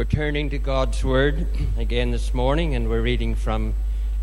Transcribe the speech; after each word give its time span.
We're 0.00 0.04
turning 0.04 0.48
to 0.48 0.58
God's 0.58 1.04
Word 1.04 1.46
again 1.76 2.10
this 2.10 2.32
morning, 2.32 2.74
and 2.74 2.88
we're 2.88 3.02
reading 3.02 3.34
from 3.34 3.74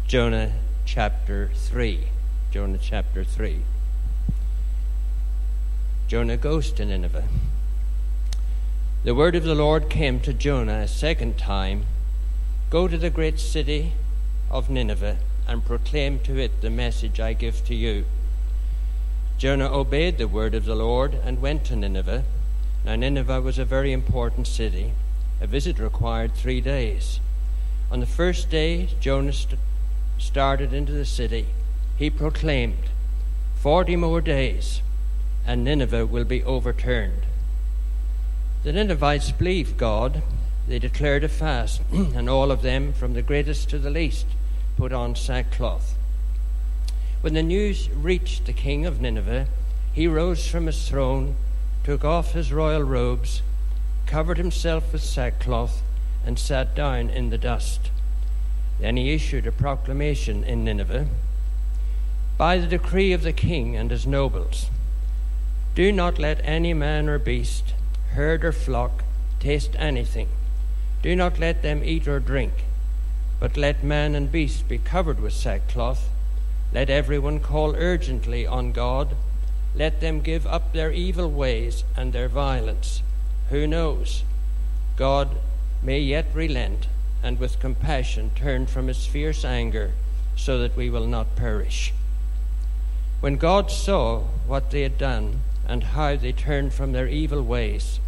Jonah 0.07 0.53
chapter 0.85 1.51
3. 1.53 2.07
Jonah 2.49 2.79
chapter 2.81 3.23
3. 3.23 3.59
Jonah 6.07 6.35
goes 6.35 6.71
to 6.71 6.83
Nineveh. 6.83 7.25
The 9.03 9.13
word 9.13 9.35
of 9.35 9.43
the 9.43 9.53
Lord 9.53 9.87
came 9.87 10.19
to 10.21 10.33
Jonah 10.33 10.79
a 10.79 10.87
second 10.87 11.37
time 11.37 11.85
Go 12.71 12.87
to 12.87 12.97
the 12.97 13.11
great 13.11 13.39
city 13.39 13.91
of 14.49 14.71
Nineveh 14.71 15.17
and 15.47 15.63
proclaim 15.63 16.17
to 16.21 16.39
it 16.39 16.61
the 16.61 16.71
message 16.71 17.19
I 17.19 17.33
give 17.33 17.63
to 17.65 17.75
you. 17.75 18.05
Jonah 19.37 19.71
obeyed 19.71 20.17
the 20.17 20.27
word 20.27 20.55
of 20.55 20.65
the 20.65 20.73
Lord 20.73 21.13
and 21.13 21.39
went 21.39 21.65
to 21.65 21.75
Nineveh. 21.75 22.23
Now, 22.83 22.95
Nineveh 22.95 23.41
was 23.41 23.59
a 23.59 23.63
very 23.63 23.93
important 23.93 24.47
city. 24.47 24.93
A 25.39 25.47
visit 25.47 25.79
required 25.79 26.33
three 26.33 26.61
days. 26.61 27.19
On 27.91 27.99
the 27.99 28.05
first 28.05 28.49
day, 28.49 28.89
Jonah 28.99 29.33
st- 29.33 29.59
started 30.17 30.73
into 30.73 30.91
the 30.91 31.05
city. 31.05 31.47
He 31.95 32.09
proclaimed, 32.09 32.89
Forty 33.55 33.95
more 33.95 34.21
days, 34.21 34.81
and 35.45 35.63
Nineveh 35.63 36.05
will 36.05 36.25
be 36.25 36.43
overturned. 36.43 37.23
The 38.63 38.73
Ninevites 38.73 39.31
believed 39.31 39.77
God. 39.77 40.21
They 40.67 40.79
declared 40.79 41.23
a 41.23 41.29
fast, 41.29 41.81
and 41.91 42.29
all 42.29 42.51
of 42.51 42.61
them, 42.61 42.91
from 42.93 43.13
the 43.13 43.21
greatest 43.21 43.69
to 43.69 43.79
the 43.79 43.89
least, 43.89 44.25
put 44.75 44.91
on 44.91 45.15
sackcloth. 45.15 45.95
When 47.21 47.33
the 47.33 47.43
news 47.43 47.89
reached 47.89 48.45
the 48.45 48.53
king 48.53 48.85
of 48.85 48.99
Nineveh, 48.99 49.47
he 49.93 50.07
rose 50.07 50.47
from 50.47 50.65
his 50.65 50.87
throne, 50.87 51.35
took 51.83 52.03
off 52.03 52.33
his 52.33 52.51
royal 52.51 52.83
robes, 52.83 53.41
covered 54.07 54.39
himself 54.39 54.91
with 54.91 55.03
sackcloth, 55.03 55.83
and 56.25 56.39
sat 56.39 56.73
down 56.73 57.09
in 57.09 57.29
the 57.29 57.37
dust. 57.37 57.91
Then 58.79 58.97
he 58.97 59.13
issued 59.13 59.45
a 59.45 59.51
proclamation 59.51 60.43
in 60.43 60.63
Nineveh 60.63 61.07
By 62.37 62.57
the 62.57 62.67
decree 62.67 63.13
of 63.13 63.21
the 63.21 63.33
king 63.33 63.75
and 63.75 63.91
his 63.91 64.07
nobles, 64.07 64.69
do 65.75 65.91
not 65.91 66.17
let 66.17 66.41
any 66.43 66.73
man 66.73 67.07
or 67.07 67.19
beast, 67.19 67.73
herd 68.13 68.43
or 68.43 68.51
flock, 68.51 69.03
taste 69.39 69.75
anything. 69.77 70.29
Do 71.03 71.15
not 71.15 71.37
let 71.37 71.61
them 71.61 71.83
eat 71.83 72.07
or 72.07 72.19
drink, 72.19 72.65
but 73.39 73.57
let 73.57 73.83
man 73.83 74.15
and 74.15 74.31
beast 74.31 74.67
be 74.67 74.79
covered 74.79 75.19
with 75.19 75.33
sackcloth 75.33 76.09
let 76.73 76.89
everyone 76.89 77.39
call 77.39 77.75
urgently 77.75 78.45
on 78.45 78.71
God. 78.71 79.15
Let 79.73 80.01
them 80.01 80.21
give 80.21 80.45
up 80.45 80.73
their 80.73 80.91
evil 80.91 81.31
ways 81.31 81.83
and 81.95 82.11
their 82.11 82.27
violence. 82.27 83.01
Who 83.49 83.65
knows? 83.67 84.23
God 84.95 85.29
may 85.81 85.99
yet 85.99 86.25
relent 86.33 86.87
and 87.23 87.39
with 87.39 87.59
compassion 87.59 88.31
turn 88.35 88.67
from 88.67 88.87
his 88.87 89.05
fierce 89.05 89.45
anger 89.45 89.91
so 90.35 90.59
that 90.59 90.75
we 90.75 90.89
will 90.89 91.07
not 91.07 91.35
perish. 91.35 91.93
When 93.19 93.37
God 93.37 93.71
saw 93.71 94.21
what 94.45 94.71
they 94.71 94.81
had 94.81 94.97
done 94.97 95.41
and 95.67 95.83
how 95.83 96.15
they 96.15 96.31
turned 96.31 96.73
from 96.73 96.91
their 96.91 97.07
evil 97.07 97.41
ways, 97.41 97.99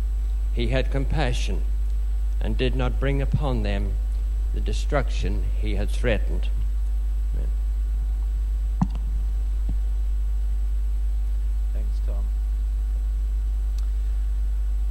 he 0.53 0.67
had 0.67 0.91
compassion 0.91 1.63
and 2.41 2.57
did 2.57 2.75
not 2.75 2.99
bring 2.99 3.21
upon 3.21 3.63
them 3.63 3.93
the 4.53 4.61
destruction 4.61 5.43
he 5.61 5.75
had 5.75 5.89
threatened. 5.89 6.47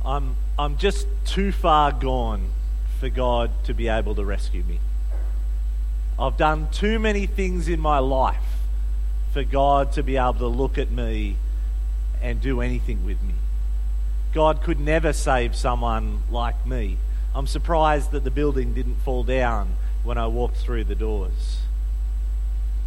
I'm, 0.09 0.37
I'm 0.59 0.79
just 0.79 1.07
too 1.27 1.53
far 1.53 1.93
gone 1.93 2.49
for 2.99 3.11
God 3.11 3.51
to 3.65 3.75
be 3.75 3.89
able 3.89 4.15
to 4.15 4.25
rescue 4.25 4.63
me. 4.63 4.81
I've 6.19 6.39
done 6.39 6.69
too 6.73 6.99
many 6.99 7.27
things 7.27 7.69
in 7.69 7.79
my 7.79 7.99
life 7.99 8.37
for 9.35 9.45
God 9.45 9.93
to 9.93 10.03
be 10.03 10.17
able 10.17 10.33
to 10.35 10.47
look 10.47 10.79
at 10.79 10.91
me 10.91 11.37
and 12.23 12.41
do 12.41 12.63
anything 12.63 13.05
with 13.05 13.23
me. 13.23 13.35
God 14.33 14.63
could 14.63 14.81
never 14.81 15.13
save 15.13 15.55
someone 15.55 16.23
like 16.31 16.67
me. 16.67 16.97
I'm 17.35 17.47
surprised 17.47 18.11
that 18.13 18.25
the 18.25 18.31
building 18.31 18.73
didn't 18.73 18.97
fall 19.05 19.25
down 19.25 19.75
when 20.05 20.17
I 20.17 20.27
walked 20.27 20.57
through 20.57 20.85
the 20.85 20.95
doors. 20.95 21.59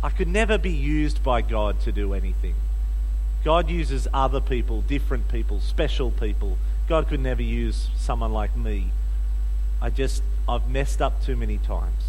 I 0.02 0.10
could 0.10 0.28
never 0.28 0.58
be 0.58 0.72
used 0.72 1.24
by 1.24 1.44
God 1.44 1.82
to 1.82 1.92
do 1.92 2.16
anything. 2.16 2.56
God 3.44 3.70
uses 3.70 4.08
other 4.12 4.42
people, 4.42 4.82
different 4.82 5.28
people, 5.30 5.60
special 5.60 6.10
people 6.10 6.58
God 6.92 7.08
could 7.08 7.22
never 7.22 7.42
use 7.42 7.88
someone 7.96 8.34
like 8.34 8.54
me. 8.54 8.92
I 9.82 9.90
just, 9.90 10.22
I've 10.46 10.70
messed 10.70 11.02
up 11.02 11.24
too 11.24 11.38
many 11.38 11.58
times. 11.58 12.04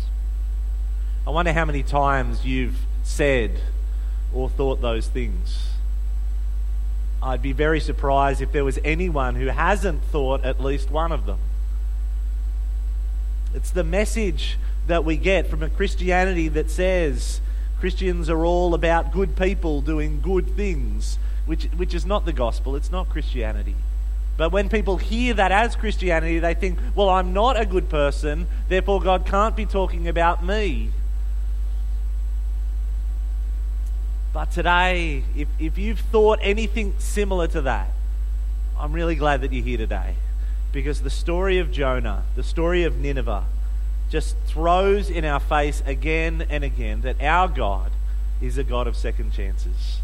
I 1.25 1.31
wonder 1.31 1.53
how 1.53 1.65
many 1.65 1.85
times 1.85 2.45
you've 2.45 2.81
said 3.05 3.61
or 4.35 4.49
thought 4.49 4.81
those 4.81 5.07
things. 5.07 5.69
I'd 7.23 7.43
be 7.43 7.53
very 7.53 7.79
surprised 7.79 8.41
if 8.41 8.51
there 8.51 8.65
was 8.65 8.81
anyone 8.83 9.37
who 9.37 9.47
hasn't 9.47 10.03
thought 10.03 10.45
at 10.45 10.61
least 10.61 10.91
one 10.91 11.13
of 11.13 11.27
them. 11.27 11.39
It's 13.55 13.71
the 13.71 13.85
message 13.85 14.59
that 14.89 15.05
we 15.05 15.17
get 15.17 15.47
from 15.47 15.63
a 15.63 15.69
Christianity 15.69 16.49
that 16.49 16.73
says 16.73 17.41
Christians 17.79 18.29
are 18.29 18.45
all 18.45 18.75
about 18.75 19.13
good 19.13 19.37
people 19.37 19.81
doing 19.81 20.21
good 20.21 20.57
things, 20.57 21.21
which, 21.47 21.67
which 21.77 21.95
is 21.95 22.05
not 22.05 22.25
the 22.25 22.33
gospel, 22.33 22.75
it's 22.75 22.91
not 22.91 23.09
Christianity. 23.09 23.77
But 24.37 24.51
when 24.51 24.69
people 24.69 24.97
hear 24.97 25.35
that 25.35 25.53
as 25.53 25.77
Christianity, 25.77 26.39
they 26.39 26.55
think, 26.55 26.79
well, 26.95 27.11
I'm 27.11 27.33
not 27.33 27.61
a 27.61 27.67
good 27.67 27.89
person, 27.89 28.47
therefore 28.69 29.01
God 29.01 29.27
can't 29.27 29.55
be 29.55 29.67
talking 29.67 30.09
about 30.09 30.45
me. 30.45 30.91
But 34.33 34.51
today, 34.51 35.25
if, 35.37 35.49
if 35.59 35.77
you've 35.77 36.01
thought 36.01 36.39
anything 36.43 36.95
similar 36.99 37.47
to 37.49 37.63
that, 37.63 37.91
I'm 38.79 38.93
really 38.93 39.15
glad 39.15 39.43
that 39.43 39.53
you're 39.53 39.65
here 39.65 39.79
today. 39.79 40.15
Because 40.73 41.03
the 41.03 41.11
story 41.11 41.59
of 41.59 41.71
Jonah, 41.71 42.25
the 42.35 42.43
story 42.43 42.85
of 42.85 42.97
Nineveh, 42.97 43.45
just 44.09 44.37
throws 44.47 45.11
in 45.11 45.25
our 45.25 45.41
face 45.41 45.83
again 45.85 46.47
and 46.49 46.65
again 46.65 47.03
that 47.03 47.21
our 47.23 47.47
God 47.47 47.91
is 48.41 48.57
a 48.57 48.65
God 48.65 48.87
of 48.87 48.97
second 48.97 49.33
chances. 49.33 50.01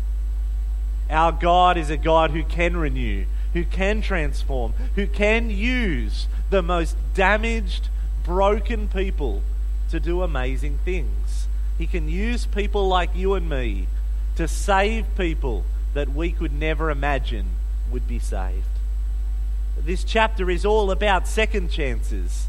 Our 1.11 1.33
God 1.33 1.79
is 1.79 1.89
a 1.89 1.97
God 1.97 2.31
who 2.31 2.45
can 2.45 2.77
renew, 2.77 3.25
who 3.59 3.65
can 3.65 4.01
transform, 4.01 4.73
who 4.95 5.05
can 5.05 5.51
use 5.51 6.29
the 6.49 6.63
most 6.63 6.97
damaged, 7.13 7.89
broken 8.23 8.87
people 8.87 9.43
to 9.91 9.99
do 9.99 10.23
amazing 10.23 10.79
things. 10.85 11.49
He 11.77 11.89
can 11.89 12.09
use 12.09 12.47
people 12.47 12.87
like 12.87 13.11
you 13.17 13.35
and 13.35 13.51
me 13.51 13.89
to 14.37 14.47
save 14.47 15.07
people 15.17 15.65
that 15.93 16.09
we 16.09 16.31
could 16.31 16.53
never 16.53 16.89
imagine 16.89 17.47
would 17.91 18.07
be 18.07 18.21
saved. 18.21 18.63
This 19.77 20.05
chapter 20.05 20.49
is 20.51 20.65
all 20.65 20.93
about 20.93 21.27
second 21.27 21.73
chances. 21.73 22.47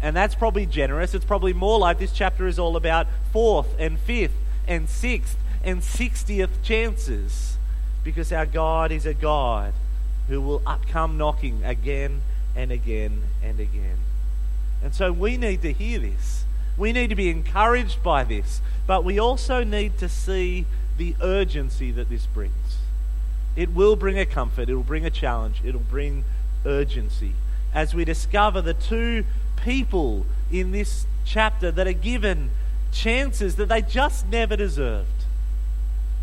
And 0.00 0.14
that's 0.14 0.36
probably 0.36 0.64
generous. 0.64 1.12
It's 1.12 1.24
probably 1.24 1.52
more 1.52 1.80
like 1.80 1.98
this 1.98 2.12
chapter 2.12 2.46
is 2.46 2.56
all 2.56 2.76
about 2.76 3.08
fourth 3.32 3.74
and 3.80 3.98
fifth 3.98 4.36
and 4.68 4.88
sixth 4.88 5.36
and 5.64 5.82
sixtieth 5.82 6.62
chances. 6.62 7.56
Because 8.04 8.32
our 8.32 8.46
God 8.46 8.92
is 8.92 9.06
a 9.06 9.14
God 9.14 9.72
who 10.30 10.40
will 10.40 10.62
come 10.88 11.18
knocking 11.18 11.64
again 11.64 12.20
and 12.54 12.70
again 12.70 13.20
and 13.42 13.58
again. 13.58 13.98
And 14.82 14.94
so 14.94 15.10
we 15.10 15.36
need 15.36 15.60
to 15.62 15.72
hear 15.72 15.98
this. 15.98 16.44
We 16.78 16.92
need 16.92 17.08
to 17.08 17.16
be 17.16 17.28
encouraged 17.28 18.00
by 18.02 18.22
this, 18.22 18.62
but 18.86 19.04
we 19.04 19.18
also 19.18 19.64
need 19.64 19.98
to 19.98 20.08
see 20.08 20.66
the 20.96 21.16
urgency 21.20 21.90
that 21.90 22.08
this 22.08 22.26
brings. 22.26 22.78
It 23.56 23.74
will 23.74 23.96
bring 23.96 24.20
a 24.20 24.24
comfort, 24.24 24.68
it 24.68 24.74
will 24.76 24.84
bring 24.84 25.04
a 25.04 25.10
challenge, 25.10 25.60
it 25.64 25.74
will 25.74 25.80
bring 25.80 26.24
urgency. 26.64 27.32
As 27.74 27.92
we 27.92 28.04
discover 28.04 28.62
the 28.62 28.74
two 28.74 29.24
people 29.56 30.26
in 30.52 30.70
this 30.70 31.06
chapter 31.24 31.72
that 31.72 31.88
are 31.88 31.92
given 31.92 32.50
chances 32.92 33.56
that 33.56 33.68
they 33.68 33.82
just 33.82 34.28
never 34.28 34.56
deserved, 34.56 35.24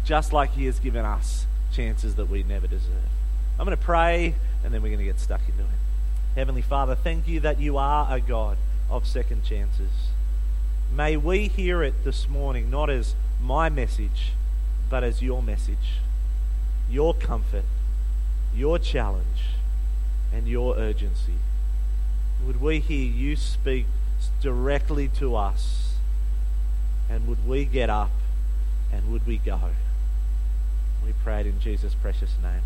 just 0.06 0.32
like 0.32 0.52
He 0.52 0.66
has 0.66 0.80
given 0.80 1.04
us 1.04 1.46
chances 1.74 2.16
that 2.16 2.30
we 2.30 2.44
never 2.44 2.68
deserved. 2.68 3.17
I'm 3.60 3.66
going 3.66 3.78
to 3.78 3.84
pray 3.84 4.36
and 4.64 4.74
then 4.74 4.82
we're 4.82 4.90
going 4.90 5.00
to 5.00 5.06
get 5.06 5.20
stuck 5.20 5.42
into 5.48 5.64
it. 5.64 5.70
Heavenly 6.36 6.62
Father, 6.62 6.94
thank 6.94 7.28
you 7.28 7.40
that 7.40 7.60
you 7.60 7.78
are 7.78 8.08
a 8.14 8.20
God 8.20 8.58
of 8.90 9.08
second 9.08 9.44
chances. 9.44 9.90
May 10.94 11.18
we 11.18 11.48
hear 11.48 11.84
it 11.84 12.04
this 12.04 12.30
morning 12.30 12.70
not 12.70 12.90
as 12.90 13.16
my 13.42 13.70
message, 13.70 14.34
but 14.90 15.04
as 15.04 15.22
your 15.22 15.42
message, 15.42 16.00
your 16.90 17.14
comfort, 17.14 17.66
your 18.54 18.78
challenge, 18.78 19.56
and 20.34 20.48
your 20.48 20.78
urgency. 20.78 21.36
Would 22.46 22.62
we 22.62 22.80
hear 22.80 23.12
you 23.12 23.36
speak 23.36 23.88
directly 24.42 25.08
to 25.20 25.36
us? 25.36 25.96
And 27.10 27.28
would 27.28 27.48
we 27.48 27.66
get 27.66 27.90
up 27.90 28.12
and 28.92 29.12
would 29.12 29.26
we 29.26 29.38
go? 29.38 29.60
We 31.06 31.14
pray 31.24 31.42
it 31.42 31.48
in 31.48 31.60
Jesus' 31.60 31.96
precious 31.96 32.36
name. 32.44 32.62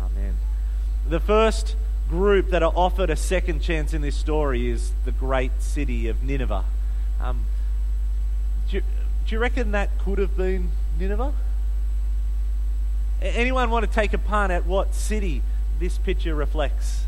Amen. 0.00 0.36
The 1.08 1.20
first 1.20 1.76
group 2.08 2.50
that 2.50 2.62
are 2.62 2.72
offered 2.74 3.10
a 3.10 3.16
second 3.16 3.60
chance 3.60 3.94
in 3.94 4.02
this 4.02 4.16
story 4.16 4.68
is 4.68 4.92
the 5.04 5.12
great 5.12 5.52
city 5.60 6.08
of 6.08 6.22
Nineveh. 6.22 6.64
Um, 7.20 7.44
do, 8.68 8.78
you, 8.78 8.82
do 9.26 9.34
you 9.34 9.38
reckon 9.38 9.72
that 9.72 9.90
could 9.98 10.18
have 10.18 10.36
been 10.36 10.70
Nineveh? 10.98 11.32
Anyone 13.22 13.70
want 13.70 13.84
to 13.84 13.90
take 13.90 14.12
a 14.12 14.18
punt 14.18 14.50
at 14.50 14.66
what 14.66 14.94
city 14.94 15.42
this 15.78 15.98
picture 15.98 16.34
reflects? 16.34 17.04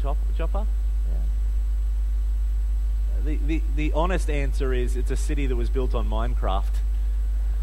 Chopper? 0.00 0.18
Chopper? 0.36 0.66
Yeah. 1.10 1.18
The, 3.24 3.36
the, 3.36 3.62
the 3.76 3.92
honest 3.92 4.30
answer 4.30 4.72
is 4.72 4.96
it's 4.96 5.10
a 5.10 5.16
city 5.16 5.46
that 5.46 5.56
was 5.56 5.70
built 5.70 5.94
on 5.94 6.08
Minecraft. 6.08 6.76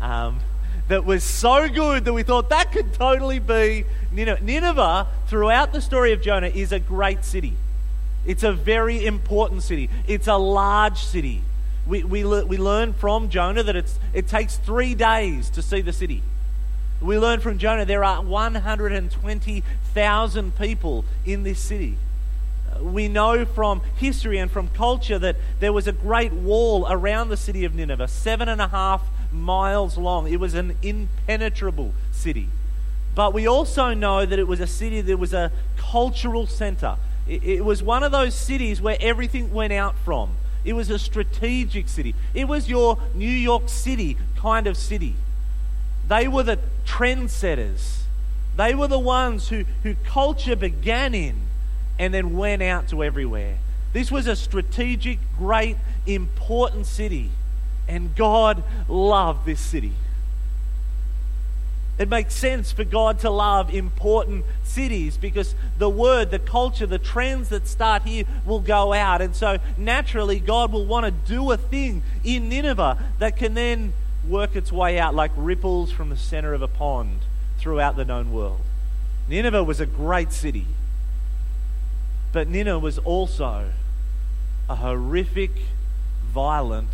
Um, 0.01 0.41
that 0.87 1.05
was 1.05 1.23
so 1.23 1.67
good 1.67 2.05
that 2.05 2.13
we 2.13 2.23
thought 2.23 2.49
that 2.49 2.71
could 2.71 2.93
totally 2.93 3.39
be 3.39 3.85
Nineveh. 4.11 4.41
Nineveh, 4.41 5.07
throughout 5.27 5.73
the 5.73 5.81
story 5.81 6.13
of 6.13 6.21
Jonah, 6.21 6.47
is 6.47 6.71
a 6.71 6.79
great 6.79 7.25
city. 7.25 7.53
It's 8.25 8.43
a 8.43 8.53
very 8.53 9.05
important 9.05 9.63
city. 9.63 9.89
It's 10.07 10.27
a 10.27 10.37
large 10.37 10.99
city. 10.99 11.41
We, 11.87 12.03
we, 12.03 12.23
we 12.23 12.57
learn 12.57 12.93
from 12.93 13.29
Jonah 13.29 13.63
that 13.63 13.75
it's, 13.75 13.99
it 14.13 14.27
takes 14.27 14.57
three 14.57 14.93
days 14.95 15.49
to 15.51 15.61
see 15.61 15.81
the 15.81 15.93
city. 15.93 16.23
We 17.01 17.19
learn 17.19 17.39
from 17.39 17.59
Jonah 17.59 17.85
there 17.85 18.03
are 18.03 18.21
120,000 18.21 20.57
people 20.57 21.05
in 21.25 21.43
this 21.43 21.59
city. 21.59 21.97
Uh, 22.73 22.83
we 22.83 23.07
know 23.07 23.45
from 23.45 23.81
history 23.97 24.39
and 24.39 24.49
from 24.49 24.69
culture 24.69 25.19
that 25.19 25.35
there 25.59 25.71
was 25.73 25.85
a 25.87 25.91
great 25.91 26.33
wall 26.33 26.87
around 26.89 27.29
the 27.29 27.37
city 27.37 27.63
of 27.65 27.75
Nineveh, 27.75 28.07
seven 28.07 28.49
and 28.49 28.59
a 28.61 28.69
half 28.69 29.03
miles 29.35 29.97
long. 29.97 30.27
It 30.27 30.39
was 30.39 30.53
an 30.53 30.75
impenetrable 30.81 31.93
city. 32.11 32.49
But 33.15 33.33
we 33.33 33.47
also 33.47 33.93
know 33.93 34.25
that 34.25 34.37
it 34.37 34.47
was 34.47 34.59
a 34.59 34.67
city 34.67 35.01
that 35.01 35.17
was 35.17 35.33
a 35.33 35.51
cultural 35.77 36.47
center. 36.47 36.97
It, 37.27 37.65
was 37.65 37.81
one 37.81 38.03
of 38.03 38.11
those 38.11 38.35
cities 38.35 38.81
where 38.81 38.97
everything 38.99 39.53
went 39.53 39.73
out 39.73 39.95
from. 40.03 40.31
It 40.63 40.73
was 40.73 40.89
a 40.89 40.99
strategic 40.99 41.87
city. 41.87 42.13
It 42.33 42.47
was 42.47 42.69
your 42.69 42.99
New 43.15 43.29
York 43.29 43.69
City 43.69 44.17
kind 44.35 44.67
of 44.67 44.77
city. 44.77 45.15
They 46.07 46.27
were 46.27 46.43
the 46.43 46.59
trendsetters. 46.85 48.01
They 48.57 48.75
were 48.75 48.87
the 48.87 48.99
ones 48.99 49.49
who, 49.49 49.65
who 49.83 49.95
culture 50.05 50.55
began 50.55 51.15
in 51.15 51.35
and 51.97 52.13
then 52.13 52.37
went 52.37 52.61
out 52.61 52.89
to 52.89 53.03
everywhere. 53.03 53.57
This 53.93 54.11
was 54.11 54.27
a 54.27 54.35
strategic, 54.35 55.19
great, 55.37 55.77
important 56.05 56.85
city. 56.85 57.31
And 57.87 58.15
God 58.15 58.63
loved 58.87 59.45
this 59.45 59.59
city. 59.59 59.93
It 61.97 62.09
makes 62.09 62.33
sense 62.33 62.73
for 62.73 62.83
God 62.83 63.19
to 63.19 63.29
love 63.29 63.73
important 63.73 64.43
cities 64.65 65.15
because 65.15 65.55
the 65.77 65.89
word, 65.89 66.29
the 66.29 66.39
culture, 66.39 66.85
the 66.85 66.99
trends 66.99 67.49
that 67.49 67.67
start 67.67 68.03
here 68.03 68.25
will 68.45 68.59
go 68.59 68.91
out. 68.91 69.21
And 69.21 69.33
so 69.33 69.59
naturally, 69.77 70.39
God 70.39 70.73
will 70.73 70.85
want 70.85 71.05
to 71.05 71.11
do 71.11 71.51
a 71.51 71.57
thing 71.57 72.03
in 72.23 72.49
Nineveh 72.49 72.97
that 73.19 73.37
can 73.37 73.53
then 73.53 73.93
work 74.27 74.57
its 74.57 74.71
way 74.71 74.99
out 74.99 75.15
like 75.15 75.31
ripples 75.37 75.91
from 75.91 76.09
the 76.09 76.17
center 76.17 76.53
of 76.53 76.61
a 76.61 76.67
pond 76.67 77.21
throughout 77.59 77.95
the 77.95 78.03
known 78.03 78.33
world. 78.33 78.59
Nineveh 79.29 79.63
was 79.63 79.79
a 79.79 79.85
great 79.85 80.33
city, 80.33 80.65
but 82.33 82.47
Nineveh 82.49 82.79
was 82.79 82.97
also 82.99 83.71
a 84.69 84.75
horrific, 84.75 85.51
violent, 86.25 86.89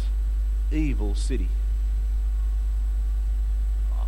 evil 0.72 1.16
city. 1.16 1.50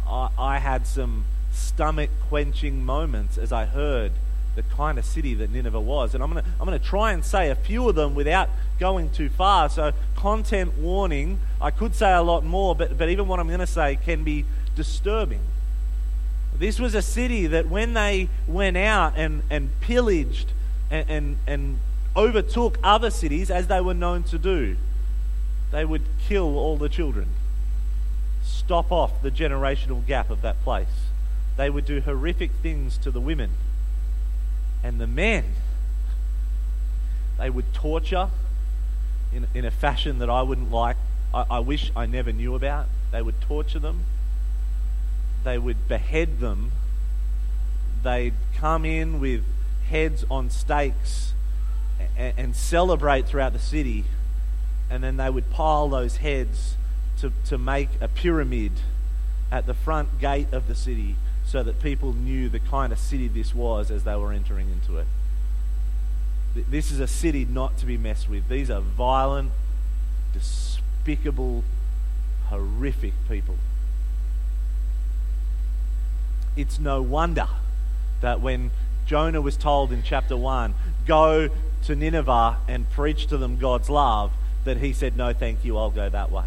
I, 0.07 0.29
I 0.37 0.57
had 0.59 0.85
some 0.87 1.25
stomach 1.51 2.09
quenching 2.29 2.83
moments 2.83 3.37
as 3.37 3.51
I 3.51 3.65
heard 3.65 4.11
the 4.55 4.63
kind 4.63 4.99
of 4.99 5.05
city 5.05 5.33
that 5.35 5.51
Nineveh 5.51 5.79
was. 5.79 6.13
And 6.13 6.23
I'm 6.23 6.31
going 6.31 6.43
to 6.43 6.49
I'm 6.59 6.67
to 6.67 6.79
try 6.79 7.11
and 7.11 7.25
say 7.25 7.49
a 7.49 7.55
few 7.55 7.89
of 7.89 7.95
them 7.95 8.15
without 8.15 8.49
going 8.79 9.09
too 9.09 9.29
far. 9.29 9.69
So, 9.69 9.93
content 10.15 10.77
warning, 10.77 11.39
I 11.59 11.71
could 11.71 11.95
say 11.95 12.13
a 12.13 12.21
lot 12.21 12.43
more, 12.43 12.75
but, 12.75 12.97
but 12.97 13.09
even 13.09 13.27
what 13.27 13.39
I'm 13.39 13.47
going 13.47 13.59
to 13.59 13.67
say 13.67 13.97
can 14.03 14.23
be 14.23 14.45
disturbing. 14.75 15.41
This 16.55 16.79
was 16.79 16.93
a 16.93 17.01
city 17.01 17.47
that 17.47 17.67
when 17.67 17.93
they 17.93 18.29
went 18.47 18.77
out 18.77 19.13
and, 19.15 19.41
and 19.49 19.69
pillaged 19.81 20.51
and, 20.91 21.09
and, 21.09 21.37
and 21.47 21.79
overtook 22.15 22.77
other 22.83 23.09
cities, 23.09 23.49
as 23.49 23.67
they 23.67 23.81
were 23.81 23.95
known 23.95 24.23
to 24.23 24.37
do, 24.37 24.77
they 25.73 25.83
would 25.83 26.03
kill 26.27 26.59
all 26.59 26.77
the 26.77 26.87
children, 26.87 27.29
stop 28.43 28.91
off 28.91 29.23
the 29.23 29.31
generational 29.31 30.05
gap 30.05 30.29
of 30.29 30.43
that 30.43 30.63
place. 30.63 31.07
They 31.57 31.67
would 31.67 31.85
do 31.85 31.99
horrific 31.99 32.51
things 32.61 32.95
to 32.99 33.09
the 33.09 33.19
women. 33.19 33.49
And 34.83 35.01
the 35.01 35.07
men, 35.07 35.45
they 37.39 37.49
would 37.49 37.73
torture 37.73 38.29
in, 39.33 39.47
in 39.55 39.65
a 39.65 39.71
fashion 39.71 40.19
that 40.19 40.29
I 40.29 40.43
wouldn't 40.43 40.71
like. 40.71 40.95
I, 41.33 41.45
I 41.49 41.59
wish 41.59 41.91
I 41.95 42.05
never 42.05 42.31
knew 42.31 42.53
about. 42.53 42.85
They 43.11 43.23
would 43.23 43.41
torture 43.41 43.79
them, 43.79 44.03
they 45.43 45.57
would 45.57 45.87
behead 45.87 46.39
them, 46.39 46.71
they'd 48.03 48.35
come 48.57 48.85
in 48.85 49.19
with 49.19 49.43
heads 49.89 50.23
on 50.29 50.51
stakes 50.51 51.33
and, 52.15 52.35
and 52.37 52.55
celebrate 52.55 53.27
throughout 53.27 53.53
the 53.53 53.59
city 53.59 54.05
and 54.93 55.03
then 55.03 55.17
they 55.17 55.27
would 55.27 55.49
pile 55.49 55.89
those 55.89 56.17
heads 56.17 56.75
to, 57.19 57.31
to 57.47 57.57
make 57.57 57.89
a 57.99 58.07
pyramid 58.07 58.73
at 59.51 59.65
the 59.65 59.73
front 59.73 60.19
gate 60.19 60.53
of 60.53 60.67
the 60.67 60.75
city 60.75 61.15
so 61.43 61.63
that 61.63 61.81
people 61.81 62.13
knew 62.13 62.47
the 62.47 62.59
kind 62.59 62.93
of 62.93 62.99
city 62.99 63.27
this 63.27 63.55
was 63.55 63.89
as 63.89 64.03
they 64.03 64.15
were 64.15 64.31
entering 64.31 64.69
into 64.69 64.99
it. 64.99 65.07
This 66.69 66.91
is 66.91 66.99
a 66.99 67.07
city 67.07 67.43
not 67.43 67.75
to 67.79 67.87
be 67.87 67.97
messed 67.97 68.29
with. 68.29 68.47
These 68.49 68.69
are 68.69 68.81
violent, 68.81 69.51
despicable, 70.31 71.63
horrific 72.49 73.13
people. 73.27 73.55
It's 76.55 76.77
no 76.77 77.01
wonder 77.01 77.47
that 78.21 78.41
when 78.41 78.69
Jonah 79.07 79.41
was 79.41 79.57
told 79.57 79.91
in 79.91 80.03
chapter 80.03 80.37
1, 80.37 80.75
go 81.07 81.49
to 81.85 81.95
Nineveh 81.95 82.57
and 82.67 82.87
preach 82.91 83.25
to 83.27 83.37
them 83.37 83.57
God's 83.57 83.89
love, 83.89 84.31
that 84.65 84.77
he 84.77 84.93
said, 84.93 85.17
No, 85.17 85.33
thank 85.33 85.63
you, 85.63 85.77
I'll 85.77 85.91
go 85.91 86.09
that 86.09 86.31
way. 86.31 86.45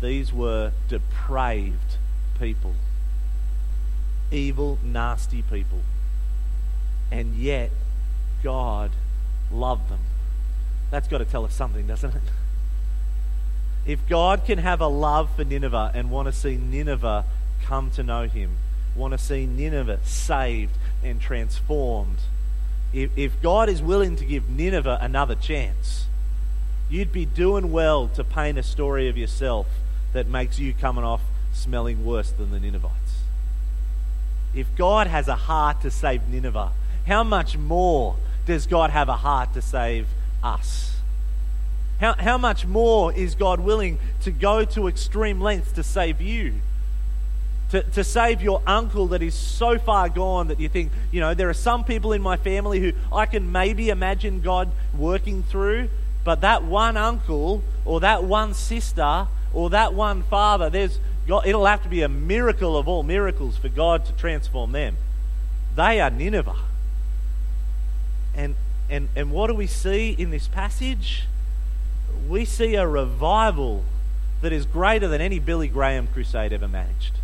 These 0.00 0.32
were 0.32 0.72
depraved 0.88 1.96
people, 2.38 2.74
evil, 4.30 4.78
nasty 4.82 5.42
people. 5.42 5.80
And 7.10 7.34
yet, 7.36 7.70
God 8.42 8.90
loved 9.50 9.88
them. 9.88 10.00
That's 10.90 11.08
got 11.08 11.18
to 11.18 11.24
tell 11.24 11.44
us 11.44 11.54
something, 11.54 11.86
doesn't 11.86 12.14
it? 12.14 12.22
If 13.86 14.06
God 14.08 14.44
can 14.44 14.58
have 14.58 14.80
a 14.80 14.88
love 14.88 15.30
for 15.36 15.44
Nineveh 15.44 15.92
and 15.94 16.10
want 16.10 16.26
to 16.26 16.32
see 16.32 16.56
Nineveh 16.56 17.24
come 17.62 17.90
to 17.92 18.02
know 18.02 18.26
him, 18.26 18.56
want 18.96 19.12
to 19.12 19.18
see 19.18 19.46
Nineveh 19.46 20.00
saved 20.04 20.72
and 21.04 21.20
transformed, 21.20 22.18
if, 22.92 23.16
if 23.16 23.40
God 23.40 23.68
is 23.68 23.80
willing 23.80 24.16
to 24.16 24.24
give 24.24 24.48
Nineveh 24.48 24.98
another 25.00 25.36
chance, 25.36 26.06
you'd 26.88 27.12
be 27.12 27.24
doing 27.24 27.72
well 27.72 28.08
to 28.08 28.24
paint 28.24 28.58
a 28.58 28.62
story 28.62 29.08
of 29.08 29.16
yourself 29.16 29.66
that 30.12 30.28
makes 30.28 30.58
you 30.58 30.72
coming 30.72 31.04
off 31.04 31.22
smelling 31.52 32.04
worse 32.04 32.30
than 32.30 32.50
the 32.50 32.60
Ninevites. 32.60 33.22
If 34.54 34.74
God 34.76 35.06
has 35.06 35.28
a 35.28 35.34
heart 35.34 35.82
to 35.82 35.90
save 35.90 36.28
Nineveh, 36.28 36.70
how 37.06 37.22
much 37.22 37.56
more 37.56 38.16
does 38.46 38.66
God 38.66 38.90
have 38.90 39.08
a 39.08 39.16
heart 39.16 39.52
to 39.54 39.62
save 39.62 40.06
us? 40.42 40.96
How, 42.00 42.14
how 42.14 42.38
much 42.38 42.66
more 42.66 43.12
is 43.12 43.34
God 43.34 43.60
willing 43.60 43.98
to 44.22 44.30
go 44.30 44.64
to 44.64 44.86
extreme 44.86 45.40
lengths 45.40 45.72
to 45.72 45.82
save 45.82 46.20
you? 46.20 46.54
To, 47.70 47.82
to 47.82 48.04
save 48.04 48.42
your 48.42 48.62
uncle 48.66 49.08
that 49.08 49.22
is 49.22 49.34
so 49.34 49.78
far 49.78 50.08
gone 50.08 50.48
that 50.48 50.60
you 50.60 50.68
think, 50.68 50.92
you 51.10 51.20
know, 51.20 51.34
there 51.34 51.48
are 51.48 51.54
some 51.54 51.84
people 51.84 52.12
in 52.12 52.22
my 52.22 52.36
family 52.36 52.80
who 52.80 52.92
I 53.12 53.26
can 53.26 53.50
maybe 53.50 53.88
imagine 53.88 54.40
God 54.40 54.70
working 54.96 55.42
through, 55.42 55.88
but 56.26 56.40
that 56.40 56.64
one 56.64 56.96
uncle 56.96 57.62
or 57.84 58.00
that 58.00 58.24
one 58.24 58.52
sister 58.52 59.28
or 59.54 59.70
that 59.70 59.94
one 59.94 60.24
father, 60.24 60.68
there's 60.68 60.98
it'll 61.28 61.66
have 61.66 61.84
to 61.84 61.88
be 61.88 62.02
a 62.02 62.08
miracle 62.08 62.76
of 62.76 62.88
all 62.88 63.04
miracles 63.04 63.56
for 63.56 63.68
God 63.68 64.04
to 64.06 64.12
transform 64.12 64.72
them. 64.72 64.96
They 65.76 66.00
are 66.00 66.10
Nineveh. 66.10 66.56
And, 68.34 68.56
and, 68.90 69.08
and 69.14 69.30
what 69.30 69.46
do 69.46 69.54
we 69.54 69.68
see 69.68 70.16
in 70.18 70.30
this 70.30 70.48
passage? 70.48 71.26
We 72.28 72.44
see 72.44 72.74
a 72.74 72.88
revival 72.88 73.84
that 74.42 74.52
is 74.52 74.66
greater 74.66 75.06
than 75.06 75.20
any 75.20 75.38
Billy 75.38 75.68
Graham 75.68 76.08
crusade 76.08 76.52
ever 76.52 76.66
managed. 76.66 77.14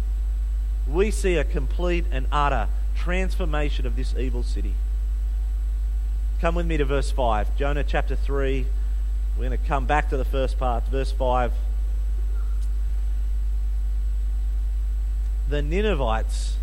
We 0.88 1.11
see 1.11 1.35
a 1.35 1.44
complete 1.44 2.04
and 2.12 2.26
utter 2.30 2.68
transformation 2.94 3.85
of 3.85 3.97
this 3.97 4.14
evil 4.16 4.44
city. 4.44 4.75
Come 6.40 6.54
with 6.54 6.66
me 6.66 6.76
to 6.76 6.85
verse 6.85 7.11
5. 7.11 7.56
Jonah 7.56 7.85
chapter 7.85 8.14
3, 8.14 8.66
we're 9.37 9.49
going 9.49 9.59
to 9.59 9.69
come 9.69 9.87
back 9.87 10.11
to 10.11 10.17
the 10.17 10.25
first 10.25 10.59
part, 10.59 10.85
verse 10.85 11.11
5. 11.12 11.53
The 15.49 15.62
Ninevites 15.62 16.57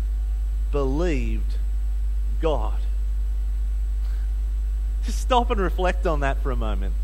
believed 0.72 1.56
God. 2.40 2.80
Just 5.04 5.20
stop 5.20 5.50
and 5.50 5.60
reflect 5.60 6.06
on 6.06 6.20
that 6.20 6.42
for 6.42 6.50
a 6.50 6.56
moment. 6.56 6.94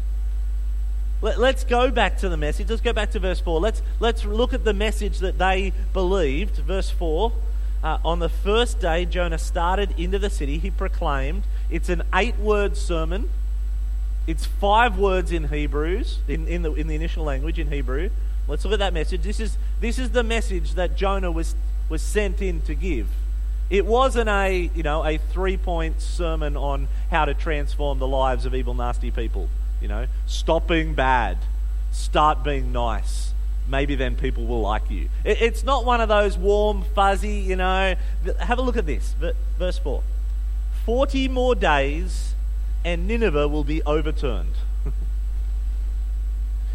Let, 1.23 1.39
us 1.39 1.65
go 1.65 1.91
back 1.91 2.19
to 2.19 2.29
the 2.29 2.37
message. 2.37 2.69
Let's 2.69 2.83
go 2.83 2.93
back 2.93 3.11
to 3.13 3.19
verse 3.19 3.41
4. 3.41 3.59
Let's, 3.61 3.83
let's 4.01 4.25
look 4.25 4.53
at 4.53 4.65
the 4.65 4.75
message 4.75 5.19
that 5.21 5.39
they 5.39 5.73
believed. 5.93 6.57
Verse 6.57 6.91
4. 6.91 7.33
Uh, 7.83 7.99
on 8.05 8.19
the 8.19 8.29
first 8.29 8.81
day, 8.81 9.05
Jonah 9.05 9.39
started 9.39 9.95
into 9.99 10.19
the 10.19 10.29
city. 10.29 10.59
He 10.59 10.71
proclaimed. 10.71 11.45
It's 11.71 11.89
an 11.89 12.03
eight 12.15 12.37
word 12.37 12.77
sermon. 12.77 13.31
It's 14.27 14.45
five 14.45 14.99
words 14.99 15.31
in 15.31 15.49
Hebrews, 15.49 16.19
in, 16.27 16.49
in, 16.49 16.63
the, 16.63 16.73
in 16.73 16.89
the 16.89 16.95
initial 16.95 17.25
language 17.25 17.59
in 17.59 17.71
Hebrew. 17.71 18.11
Let's 18.49 18.65
look 18.65 18.75
at 18.75 18.79
that 18.81 18.93
message. 18.93 19.23
This 19.23 19.39
is, 19.39 19.57
this 19.81 19.99
is 19.99 20.11
the 20.11 20.23
message 20.23 20.75
that 20.75 20.97
Jonah 20.97 21.31
was, 21.31 21.55
was 21.89 22.03
sent 22.03 22.43
in 22.43 22.61
to 22.63 22.75
give. 22.75 23.09
It 23.71 23.87
wasn't 23.87 24.29
a, 24.29 24.71
you 24.75 24.83
know, 24.83 25.05
a 25.05 25.19
three-point 25.19 26.01
sermon 26.01 26.57
on 26.57 26.89
how 27.11 27.25
to 27.25 27.35
transform 27.35 27.99
the 27.99 28.07
lives 28.07 28.47
of 28.47 28.55
evil, 28.55 28.75
nasty 28.75 29.11
people. 29.11 29.49
You 29.81 29.89
know, 29.89 30.07
stop 30.27 30.69
being 30.69 30.95
bad, 30.95 31.39
start 31.93 32.43
being 32.45 32.73
nice. 32.73 33.33
Maybe 33.69 33.97
then 33.97 34.15
people 34.15 34.47
will 34.47 34.61
like 34.61 34.89
you. 34.91 35.09
It, 35.25 35.43
it's 35.43 35.65
not 35.65 35.85
one 35.85 36.01
of 36.01 36.09
those 36.09 36.39
warm, 36.39 36.85
fuzzy, 36.95 37.41
you 37.41 37.57
know. 37.57 37.97
Have 38.39 38.59
a 38.59 38.63
look 38.63 38.77
at 38.77 38.87
this, 38.87 39.15
verse 39.59 39.79
4. 39.79 40.03
40 40.85 41.29
more 41.29 41.57
days 41.57 42.36
and 42.85 43.07
Nineveh 43.09 43.49
will 43.49 43.65
be 43.65 43.83
overturned. 43.83 44.55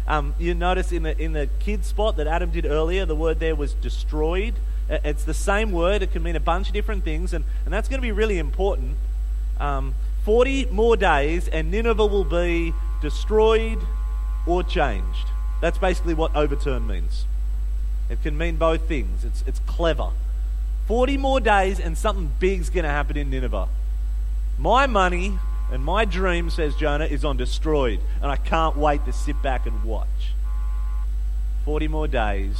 um, 0.06 0.34
you 0.38 0.54
notice 0.54 0.92
in 0.92 1.04
the, 1.04 1.20
in 1.20 1.32
the 1.32 1.48
kid 1.60 1.84
spot 1.84 2.16
that 2.16 2.26
Adam 2.26 2.50
did 2.50 2.66
earlier, 2.66 3.06
the 3.06 3.16
word 3.16 3.40
there 3.40 3.54
was 3.54 3.74
destroyed. 3.74 4.54
It's 4.88 5.24
the 5.24 5.34
same 5.34 5.72
word, 5.72 6.02
it 6.02 6.12
can 6.12 6.22
mean 6.22 6.36
a 6.36 6.40
bunch 6.40 6.68
of 6.68 6.74
different 6.74 7.04
things, 7.04 7.32
and, 7.32 7.44
and 7.64 7.72
that's 7.72 7.88
going 7.88 7.98
to 7.98 8.02
be 8.02 8.12
really 8.12 8.38
important. 8.38 8.96
Um, 9.58 9.94
40 10.24 10.66
more 10.66 10.96
days, 10.96 11.48
and 11.48 11.70
Nineveh 11.70 12.06
will 12.06 12.24
be 12.24 12.72
destroyed 13.00 13.78
or 14.46 14.62
changed. 14.62 15.26
That's 15.60 15.78
basically 15.78 16.14
what 16.14 16.34
overturn 16.34 16.86
means. 16.86 17.26
It 18.10 18.22
can 18.22 18.36
mean 18.36 18.56
both 18.56 18.88
things. 18.88 19.24
It's, 19.24 19.42
it's 19.46 19.60
clever. 19.60 20.10
40 20.86 21.16
more 21.16 21.40
days, 21.40 21.80
and 21.80 21.96
something 21.96 22.30
big's 22.38 22.68
going 22.68 22.84
to 22.84 22.90
happen 22.90 23.16
in 23.16 23.30
Nineveh. 23.30 23.68
My 24.58 24.86
money 24.86 25.38
and 25.72 25.82
my 25.82 26.04
dream, 26.04 26.50
says 26.50 26.76
Jonah, 26.76 27.06
is 27.06 27.24
on 27.24 27.38
destroyed, 27.38 27.98
and 28.20 28.30
I 28.30 28.36
can't 28.36 28.76
wait 28.76 29.06
to 29.06 29.12
sit 29.12 29.40
back 29.42 29.64
and 29.64 29.82
watch. 29.84 30.34
40 31.64 31.88
more 31.88 32.06
days, 32.06 32.58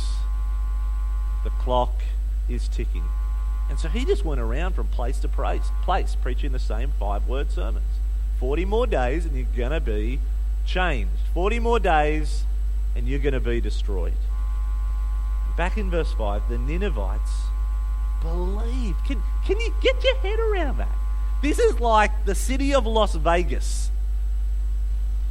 the 1.45 1.51
clock 1.51 1.93
is 2.49 2.69
ticking. 2.69 3.05
And 3.69 3.79
so 3.79 3.89
he 3.89 4.07
just 4.07 4.25
went 4.25 4.41
around 4.41 4.75
from 4.75 4.87
place 4.87 5.19
to 5.21 5.29
place, 5.29 5.71
place 5.83 6.17
preaching 6.23 6.53
the 6.53 6.59
same 6.59 6.93
five 6.99 7.29
word 7.29 7.51
sermons. 7.51 7.85
40 8.41 8.65
more 8.65 8.87
days, 8.87 9.27
and 9.27 9.37
you're 9.37 9.47
going 9.57 9.73
to 9.73 9.81
be 9.81 10.19
changed. 10.65 11.13
40 11.35 11.59
more 11.59 11.79
days, 11.79 12.45
and 12.97 13.07
you're 13.07 13.19
going 13.19 13.35
to 13.35 13.41
be 13.41 13.61
destroyed. 13.61 14.15
Back 15.57 15.77
in 15.77 15.91
verse 15.91 16.15
5, 16.15 16.49
the 16.49 16.57
Ninevites 16.57 17.31
believed. 18.23 19.05
Can, 19.05 19.23
can 19.45 19.61
you 19.61 19.75
get 19.83 20.03
your 20.03 20.17
head 20.17 20.39
around 20.39 20.79
that? 20.79 20.97
This 21.43 21.59
is 21.59 21.81
like 21.81 22.25
the 22.25 22.37
city 22.37 22.73
of 22.73 22.87
Las 22.87 23.15
Vegas 23.17 23.91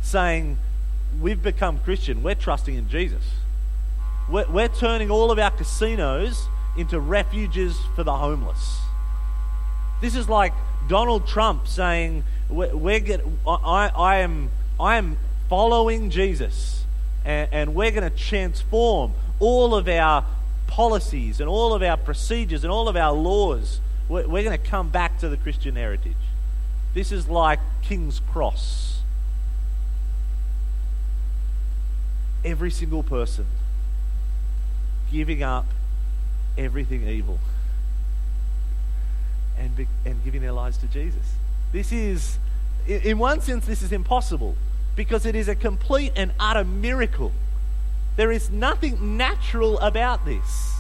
saying, 0.02 0.58
We've 1.22 1.42
become 1.42 1.80
Christian, 1.80 2.22
we're 2.22 2.36
trusting 2.36 2.76
in 2.76 2.90
Jesus. 2.90 3.24
We're, 4.30 4.48
we're 4.48 4.68
turning 4.68 5.10
all 5.10 5.32
of 5.32 5.40
our 5.40 5.52
casinos 5.52 6.48
into 6.78 7.00
refuges 7.00 7.78
for 7.96 8.04
the 8.04 8.16
homeless. 8.16 8.80
This 10.02 10.16
is 10.16 10.28
like 10.28 10.54
Donald 10.88 11.28
Trump 11.28 11.68
saying, 11.68 12.24
we're, 12.50 12.76
we're 12.76 13.00
get, 13.00 13.22
I, 13.48 13.92
I, 13.96 14.18
am, 14.18 14.50
I 14.80 14.98
am 14.98 15.18
following 15.50 16.10
Jesus, 16.10 16.86
and, 17.24 17.50
and 17.52 17.76
we're 17.76 17.92
going 17.92 18.10
to 18.10 18.18
transform 18.18 19.14
all 19.40 19.76
of 19.76 19.88
our 19.88 20.26
policies 20.68 21.40
and 21.40 21.50
all 21.50 21.74
of 21.74 21.84
our 21.84 21.98
procedures 21.98 22.64
and 22.64 22.72
all 22.72 22.88
of 22.88 22.96
our 22.96 23.12
laws 23.12 23.80
we're, 24.12 24.28
we're 24.28 24.44
going 24.44 24.58
to 24.58 24.70
come 24.70 24.90
back 24.90 25.20
to 25.20 25.30
the 25.30 25.38
Christian 25.38 25.78
heritage. 25.78 26.18
This 26.94 27.14
is 27.14 27.30
like 27.30 27.60
King's 27.82 28.20
Cross. 28.20 29.00
Every 32.44 32.72
single 32.72 33.04
person 33.04 33.46
giving 35.12 35.42
up 35.44 35.66
everything 36.58 37.08
evil 37.08 37.40
and, 39.58 39.76
be, 39.78 39.88
and 40.06 40.22
giving 40.26 40.42
their 40.42 40.52
lives 40.52 40.78
to 40.80 40.88
Jesus. 40.88 41.36
This 41.72 41.94
is, 41.94 42.38
in 42.88 43.18
one 43.18 43.40
sense, 43.40 43.66
this 43.66 43.82
is 43.82 43.94
impossible 43.94 44.58
because 44.96 45.26
it 45.26 45.36
is 45.36 45.48
a 45.48 45.56
complete 45.56 46.12
and 46.18 46.34
utter 46.38 46.66
miracle. 46.66 47.32
There 48.18 48.32
is 48.32 48.50
nothing 48.50 49.16
natural 49.16 49.80
about 49.80 50.26
this. 50.26 50.74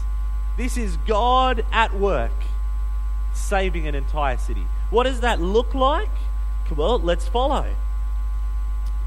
This 0.57 0.75
is 0.75 0.97
God 1.07 1.63
at 1.71 1.93
work 1.93 2.31
saving 3.33 3.87
an 3.87 3.95
entire 3.95 4.37
city. 4.37 4.65
What 4.89 5.03
does 5.03 5.21
that 5.21 5.41
look 5.41 5.73
like? 5.73 6.09
Well, 6.75 6.99
let's 6.99 7.27
follow. 7.27 7.65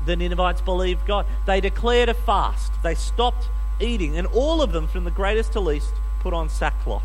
The 0.05 0.17
Ninevites 0.17 0.61
believed 0.61 1.07
God. 1.07 1.27
They 1.47 1.61
declared 1.61 2.09
a 2.09 2.15
fast. 2.15 2.73
They 2.83 2.95
stopped 2.95 3.49
eating, 3.81 4.17
and 4.17 4.27
all 4.27 4.61
of 4.61 4.73
them, 4.73 4.87
from 4.87 5.05
the 5.05 5.11
greatest 5.11 5.53
to 5.53 5.61
least, 5.61 5.95
put 6.21 6.35
on 6.35 6.49
sackcloth. 6.49 7.03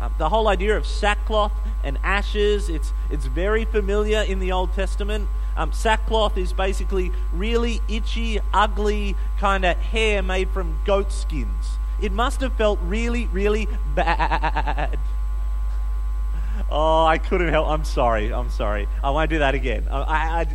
Uh, 0.00 0.08
the 0.18 0.28
whole 0.28 0.46
idea 0.46 0.76
of 0.76 0.86
sackcloth 0.86 1.52
and 1.82 1.98
ashes, 2.04 2.68
it's, 2.68 2.92
it's 3.10 3.26
very 3.26 3.64
familiar 3.64 4.22
in 4.22 4.38
the 4.38 4.52
Old 4.52 4.72
Testament. 4.74 5.28
Um, 5.56 5.72
sackcloth 5.72 6.38
is 6.38 6.52
basically 6.52 7.10
really 7.32 7.80
itchy, 7.88 8.38
ugly 8.54 9.16
kind 9.38 9.64
of 9.64 9.76
hair 9.76 10.22
made 10.22 10.50
from 10.50 10.78
goat 10.84 11.10
skins. 11.10 11.78
It 12.00 12.12
must 12.12 12.40
have 12.42 12.52
felt 12.52 12.78
really, 12.80 13.26
really 13.26 13.66
bad 13.96 14.98
Oh, 16.70 17.04
I 17.04 17.18
couldn't 17.18 17.48
help. 17.48 17.68
I'm 17.68 17.84
sorry. 17.84 18.32
I'm 18.32 18.50
sorry. 18.50 18.86
I 19.02 19.10
won't 19.10 19.30
do 19.30 19.38
that 19.38 19.54
again. 19.54 19.84
I, 19.90 20.46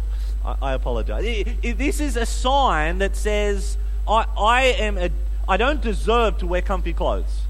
I, 0.45 0.55
I 0.61 0.73
apologize. 0.73 1.23
this 1.61 1.99
is 1.99 2.17
a 2.17 2.25
sign 2.25 2.99
that 2.99 3.15
says 3.15 3.77
I, 4.07 4.25
I 4.37 4.61
am 4.79 4.97
a, 4.97 5.09
I 5.47 5.57
don't 5.57 5.81
deserve 5.81 6.37
to 6.39 6.47
wear 6.47 6.61
comfy 6.61 6.93
clothes. 6.93 7.41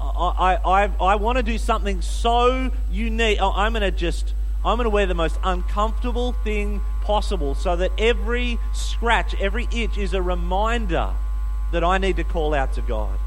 I, 0.00 0.58
I, 0.64 0.84
I, 0.84 0.90
I 1.00 1.14
want 1.14 1.38
to 1.38 1.42
do 1.42 1.58
something 1.58 2.02
so 2.02 2.70
unique. 2.90 3.38
I'm 3.40 3.72
going 3.72 3.82
to 3.82 3.90
just, 3.90 4.34
I'm 4.64 4.76
going 4.76 4.84
to 4.84 4.90
wear 4.90 5.06
the 5.06 5.14
most 5.14 5.38
uncomfortable 5.44 6.32
thing 6.44 6.80
possible 7.02 7.54
so 7.54 7.76
that 7.76 7.92
every 7.98 8.58
scratch, 8.72 9.34
every 9.40 9.68
itch 9.72 9.96
is 9.96 10.12
a 10.12 10.22
reminder 10.22 11.10
that 11.72 11.84
I 11.84 11.98
need 11.98 12.16
to 12.16 12.24
call 12.24 12.52
out 12.52 12.72
to 12.74 12.82
God. 12.82 13.18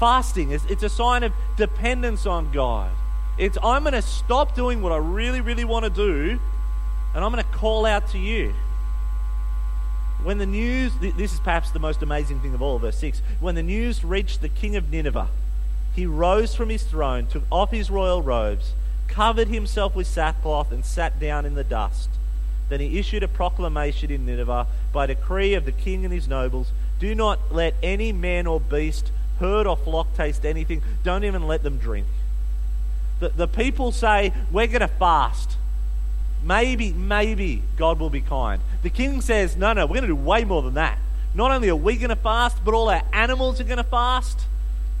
Fasting 0.00 0.52
is 0.52 0.64
it's 0.64 0.82
a 0.82 0.88
sign 0.88 1.22
of 1.24 1.32
dependence 1.58 2.24
on 2.24 2.50
God. 2.52 2.90
It's 3.36 3.58
I'm 3.62 3.82
going 3.82 3.92
to 3.92 4.00
stop 4.00 4.54
doing 4.54 4.80
what 4.80 4.92
I 4.92 4.96
really, 4.96 5.42
really 5.42 5.64
want 5.64 5.84
to 5.84 5.90
do, 5.90 6.40
and 7.14 7.22
I'm 7.22 7.30
going 7.30 7.44
to 7.44 7.50
call 7.50 7.84
out 7.84 8.08
to 8.12 8.18
you. 8.18 8.54
When 10.22 10.38
the 10.38 10.46
news, 10.46 10.92
this 11.00 11.34
is 11.34 11.40
perhaps 11.40 11.70
the 11.70 11.78
most 11.78 12.00
amazing 12.00 12.40
thing 12.40 12.54
of 12.54 12.62
all, 12.62 12.78
verse 12.78 12.96
6. 12.96 13.20
When 13.40 13.54
the 13.54 13.62
news 13.62 14.02
reached 14.02 14.40
the 14.40 14.48
king 14.48 14.74
of 14.74 14.90
Nineveh, 14.90 15.28
he 15.94 16.06
rose 16.06 16.54
from 16.54 16.70
his 16.70 16.82
throne, 16.82 17.26
took 17.26 17.44
off 17.52 17.70
his 17.70 17.90
royal 17.90 18.22
robes, 18.22 18.72
covered 19.06 19.48
himself 19.48 19.94
with 19.94 20.06
sackcloth, 20.06 20.72
and 20.72 20.82
sat 20.82 21.20
down 21.20 21.44
in 21.44 21.56
the 21.56 21.64
dust. 21.64 22.08
Then 22.70 22.80
he 22.80 22.98
issued 22.98 23.22
a 23.22 23.28
proclamation 23.28 24.10
in 24.10 24.24
Nineveh 24.24 24.66
by 24.94 25.04
decree 25.04 25.52
of 25.52 25.66
the 25.66 25.72
king 25.72 26.06
and 26.06 26.14
his 26.14 26.26
nobles 26.26 26.72
Do 26.98 27.14
not 27.14 27.52
let 27.52 27.74
any 27.82 28.12
man 28.12 28.46
or 28.46 28.60
beast 28.60 29.10
herd 29.40 29.66
or 29.66 29.76
flock 29.76 30.14
taste 30.14 30.46
anything. 30.46 30.82
Don't 31.02 31.24
even 31.24 31.46
let 31.46 31.62
them 31.62 31.78
drink. 31.78 32.06
The, 33.18 33.30
the 33.30 33.48
people 33.48 33.90
say, 33.90 34.32
We're 34.52 34.68
going 34.68 34.80
to 34.80 34.88
fast. 34.88 35.56
Maybe, 36.42 36.92
maybe 36.92 37.62
God 37.76 37.98
will 37.98 38.10
be 38.10 38.20
kind. 38.20 38.62
The 38.82 38.90
king 38.90 39.20
says, 39.20 39.56
No, 39.56 39.72
no, 39.72 39.86
we're 39.86 40.00
going 40.00 40.02
to 40.02 40.08
do 40.08 40.16
way 40.16 40.44
more 40.44 40.62
than 40.62 40.74
that. 40.74 40.98
Not 41.34 41.50
only 41.50 41.68
are 41.68 41.76
we 41.76 41.96
going 41.96 42.10
to 42.10 42.16
fast, 42.16 42.64
but 42.64 42.74
all 42.74 42.88
our 42.88 43.02
animals 43.12 43.60
are 43.60 43.64
going 43.64 43.76
to 43.76 43.84
fast. 43.84 44.46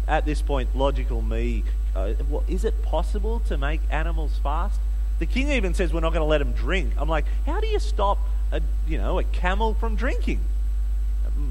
At 0.08 0.24
this 0.24 0.42
point, 0.42 0.74
logical 0.74 1.22
me, 1.22 1.64
uh, 1.94 2.14
well, 2.28 2.44
is 2.48 2.64
it 2.64 2.82
possible 2.82 3.40
to 3.46 3.56
make 3.56 3.80
animals 3.90 4.38
fast? 4.42 4.80
The 5.18 5.26
king 5.26 5.50
even 5.50 5.74
says 5.74 5.92
we're 5.92 6.00
not 6.00 6.12
going 6.12 6.22
to 6.22 6.26
let 6.26 6.38
them 6.38 6.52
drink. 6.52 6.92
I'm 6.96 7.08
like, 7.08 7.26
how 7.46 7.60
do 7.60 7.66
you 7.66 7.78
stop 7.78 8.18
a 8.52 8.60
you 8.88 8.98
know 8.98 9.18
a 9.18 9.24
camel 9.24 9.74
from 9.74 9.96
drinking? 9.96 10.40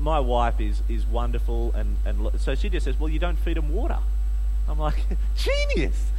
My 0.01 0.19
wife 0.19 0.59
is, 0.59 0.81
is 0.87 1.05
wonderful, 1.05 1.73
and, 1.73 1.97
and 2.05 2.29
so 2.39 2.55
she 2.55 2.69
just 2.69 2.85
says, 2.85 2.99
Well, 2.99 3.09
you 3.09 3.19
don't 3.19 3.37
feed 3.37 3.57
them 3.57 3.73
water. 3.73 3.97
I'm 4.67 4.79
like, 4.79 5.03
Genius! 5.35 6.11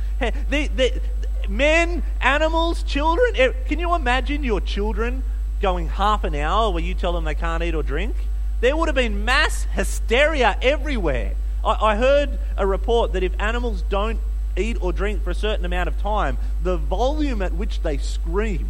men, 1.49 2.03
animals, 2.21 2.83
children. 2.83 3.55
Can 3.67 3.79
you 3.79 3.95
imagine 3.95 4.45
your 4.45 4.61
children 4.61 5.23
going 5.63 5.89
half 5.89 6.25
an 6.25 6.35
hour 6.35 6.71
where 6.71 6.83
you 6.83 6.95
tell 6.95 7.13
them 7.13 7.25
they 7.25 7.35
can't 7.35 7.63
eat 7.63 7.75
or 7.75 7.83
drink? 7.83 8.15
There 8.61 8.77
would 8.77 8.89
have 8.89 8.95
been 8.95 9.25
mass 9.25 9.65
hysteria 9.73 10.59
everywhere. 10.61 11.33
I, 11.65 11.93
I 11.93 11.97
heard 11.97 12.39
a 12.57 12.67
report 12.67 13.13
that 13.15 13.23
if 13.23 13.33
animals 13.39 13.83
don't 13.83 14.21
eat 14.57 14.77
or 14.81 14.93
drink 14.93 15.23
for 15.25 15.31
a 15.31 15.35
certain 15.35 15.65
amount 15.65 15.89
of 15.89 15.99
time, 16.01 16.39
the 16.63 16.77
volume 16.77 17.41
at 17.41 17.53
which 17.53 17.81
they 17.83 17.97
scream 17.97 18.69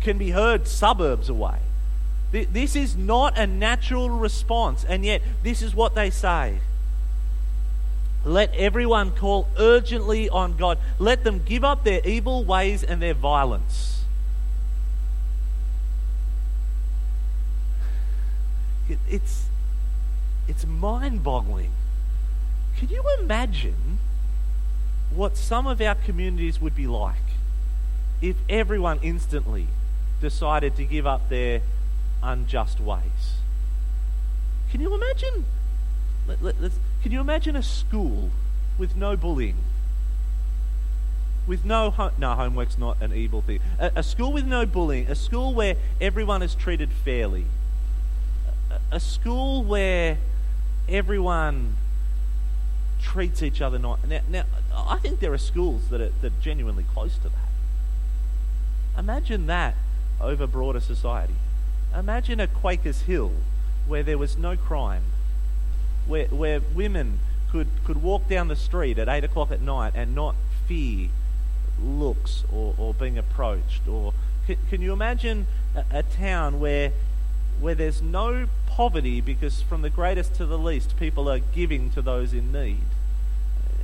can 0.00 0.18
be 0.18 0.30
heard 0.30 0.68
suburbs 0.68 1.28
away. 1.28 1.58
This 2.32 2.74
is 2.74 2.96
not 2.96 3.36
a 3.36 3.46
natural 3.46 4.08
response, 4.08 4.84
and 4.84 5.04
yet 5.04 5.20
this 5.42 5.60
is 5.60 5.74
what 5.74 5.94
they 5.94 6.08
say. 6.08 6.60
Let 8.24 8.54
everyone 8.54 9.10
call 9.10 9.48
urgently 9.58 10.30
on 10.30 10.56
God. 10.56 10.78
Let 10.98 11.24
them 11.24 11.42
give 11.44 11.62
up 11.62 11.84
their 11.84 12.00
evil 12.06 12.42
ways 12.44 12.82
and 12.82 13.02
their 13.02 13.14
violence. 13.14 14.04
It's, 19.08 19.46
it's 20.48 20.64
mind 20.64 21.22
boggling. 21.22 21.70
Can 22.78 22.88
you 22.88 23.02
imagine 23.20 23.98
what 25.14 25.36
some 25.36 25.66
of 25.66 25.80
our 25.80 25.94
communities 25.94 26.60
would 26.60 26.74
be 26.74 26.86
like 26.86 27.16
if 28.22 28.36
everyone 28.48 28.98
instantly 29.02 29.66
decided 30.20 30.76
to 30.76 30.84
give 30.84 31.06
up 31.06 31.28
their 31.28 31.60
unjust 32.22 32.80
ways? 32.80 33.36
Can 34.70 34.80
you 34.80 34.94
imagine? 34.94 35.44
Let, 36.26 36.42
let, 36.42 36.72
can 37.02 37.12
you 37.12 37.20
imagine 37.20 37.56
a 37.56 37.62
school 37.62 38.30
with 38.78 38.96
no 38.96 39.16
bullying? 39.16 39.56
With 41.46 41.64
no 41.64 41.92
no 42.18 42.34
homework's 42.34 42.78
not 42.78 43.02
an 43.02 43.12
evil 43.12 43.42
thing. 43.42 43.60
A, 43.78 43.90
a, 43.96 44.02
school 44.02 44.32
with 44.32 44.46
no 44.46 44.64
bullying, 44.64 45.08
a 45.08 45.14
school 45.14 45.52
where 45.52 45.76
everyone 46.00 46.42
is 46.42 46.54
treated 46.54 46.90
fairly, 46.90 47.46
a, 48.70 48.96
a 48.96 49.00
school 49.00 49.64
where 49.64 50.18
everyone 50.88 51.74
treats 53.02 53.42
each 53.42 53.60
other 53.60 53.78
not. 53.78 54.06
Now, 54.06 54.20
now, 54.28 54.44
I 54.74 54.98
think 54.98 55.20
there 55.20 55.32
are 55.32 55.38
schools 55.38 55.88
that 55.90 56.00
are, 56.00 56.12
that 56.22 56.32
are 56.32 56.40
genuinely 56.40 56.84
close 56.94 57.16
to 57.16 57.28
that. 57.28 58.98
Imagine 58.98 59.46
that 59.46 59.74
over 60.20 60.46
broader 60.46 60.80
society. 60.80 61.34
Imagine 61.96 62.40
a 62.40 62.46
Quakers 62.46 63.02
Hill 63.02 63.32
where 63.86 64.02
there 64.02 64.18
was 64.18 64.38
no 64.38 64.56
crime, 64.56 65.02
where, 66.06 66.26
where 66.26 66.60
women 66.60 67.18
could, 67.50 67.68
could 67.84 68.02
walk 68.02 68.28
down 68.28 68.48
the 68.48 68.56
street 68.56 68.98
at 68.98 69.08
8 69.08 69.24
o'clock 69.24 69.50
at 69.50 69.60
night 69.60 69.92
and 69.94 70.14
not 70.14 70.34
fear 70.66 71.08
looks 71.82 72.44
or, 72.52 72.74
or 72.78 72.94
being 72.94 73.18
approached. 73.18 73.86
Or 73.88 74.14
can, 74.46 74.56
can 74.70 74.80
you 74.80 74.92
imagine 74.92 75.46
a, 75.74 75.98
a 75.98 76.02
town 76.02 76.60
where, 76.60 76.92
where 77.60 77.74
there's 77.74 78.00
no 78.00 78.46
poverty 78.66 79.20
because 79.20 79.60
from 79.60 79.82
the 79.82 79.90
greatest 79.90 80.34
to 80.36 80.46
the 80.46 80.58
least, 80.58 80.96
people 80.96 81.28
are 81.28 81.40
giving 81.40 81.90
to 81.90 82.00
those 82.00 82.32
in 82.32 82.52
need? 82.52 82.84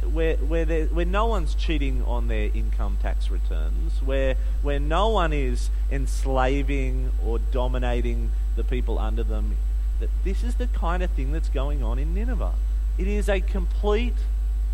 Where, 0.08 0.36
where, 0.36 0.86
where 0.86 1.04
no 1.04 1.26
one's 1.26 1.54
cheating 1.54 2.02
on 2.04 2.28
their 2.28 2.50
income 2.54 2.98
tax 3.00 3.30
returns, 3.30 4.02
where, 4.02 4.36
where 4.62 4.80
no 4.80 5.08
one 5.08 5.32
is 5.32 5.70
enslaving 5.90 7.10
or 7.24 7.38
dominating 7.38 8.30
the 8.56 8.64
people 8.64 8.98
under 8.98 9.22
them. 9.22 9.56
That 10.00 10.10
this 10.24 10.42
is 10.42 10.56
the 10.56 10.66
kind 10.66 11.02
of 11.02 11.10
thing 11.10 11.32
that's 11.32 11.48
going 11.48 11.82
on 11.82 11.98
in 11.98 12.14
Nineveh. 12.14 12.54
It 12.98 13.06
is 13.06 13.28
a 13.28 13.40
complete 13.40 14.14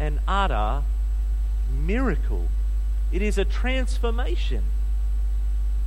and 0.01 0.21
utter 0.27 0.83
miracle. 1.73 2.49
It 3.13 3.23
is 3.23 3.39
a 3.39 3.45
transformation. 3.45 4.65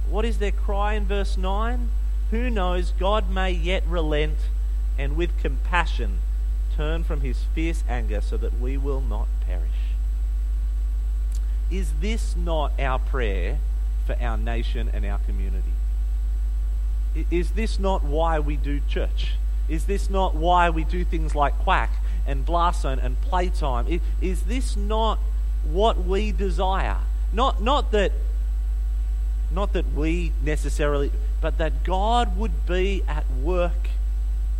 What 0.09 0.25
is 0.25 0.39
their 0.39 0.51
cry 0.51 0.93
in 0.93 1.05
verse 1.05 1.37
9? 1.37 1.89
Who 2.31 2.49
knows, 2.49 2.91
God 2.91 3.29
may 3.29 3.51
yet 3.51 3.83
relent 3.87 4.37
and 4.97 5.15
with 5.15 5.37
compassion 5.39 6.19
turn 6.77 7.03
from 7.03 7.21
his 7.21 7.43
fierce 7.55 7.83
anger 7.89 8.21
so 8.21 8.37
that 8.37 8.59
we 8.59 8.77
will 8.77 9.01
not 9.01 9.27
perish. 9.45 9.63
Is 11.69 11.91
this 11.99 12.35
not 12.35 12.71
our 12.79 12.99
prayer 12.99 13.57
for 14.05 14.15
our 14.21 14.37
nation 14.37 14.89
and 14.93 15.05
our 15.05 15.17
community? 15.19 15.73
Is 17.31 17.51
this 17.51 17.79
not 17.79 18.03
why 18.03 18.39
we 18.39 18.55
do 18.55 18.79
church? 18.87 19.33
Is 19.67 19.85
this 19.85 20.09
not 20.09 20.35
why 20.35 20.69
we 20.69 20.83
do 20.83 21.03
things 21.03 21.35
like 21.35 21.57
quack 21.59 21.89
and 22.25 22.45
blast 22.45 22.83
zone 22.83 22.99
and 22.99 23.19
playtime? 23.21 23.99
Is 24.21 24.43
this 24.43 24.77
not 24.77 25.19
what 25.69 26.05
we 26.05 26.31
desire? 26.31 26.97
Not, 27.33 27.61
not 27.61 27.91
that 27.91 28.11
not 29.51 29.73
that 29.73 29.93
we 29.93 30.33
necessarily, 30.43 31.11
but 31.39 31.57
that 31.57 31.83
God 31.83 32.37
would 32.37 32.65
be 32.65 33.03
at 33.07 33.23
work 33.41 33.89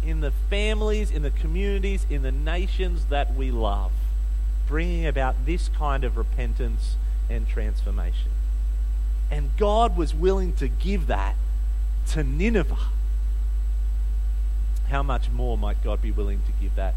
in 0.08 0.22
the 0.22 0.32
families, 0.32 1.12
in 1.12 1.22
the 1.22 1.32
communities, 1.32 2.06
in 2.10 2.22
the 2.22 2.32
nations 2.32 3.08
that 3.08 3.36
we 3.36 3.52
love, 3.52 3.92
bringing 4.66 5.06
about 5.06 5.46
this 5.46 5.68
kind 5.68 6.06
of 6.06 6.16
repentance 6.16 6.96
and 7.30 7.46
transformation. 7.46 8.32
And 9.30 9.50
God 9.58 9.98
was 9.98 10.16
willing 10.16 10.54
to 10.54 10.70
give 10.70 11.08
that 11.08 11.36
to 12.12 12.24
Nineveh. 12.24 12.78
How 14.88 15.04
much 15.04 15.30
more 15.30 15.58
might 15.58 15.84
God 15.84 16.02
be 16.02 16.12
willing 16.12 16.40
to 16.46 16.54
give 16.62 16.76
that 16.76 16.96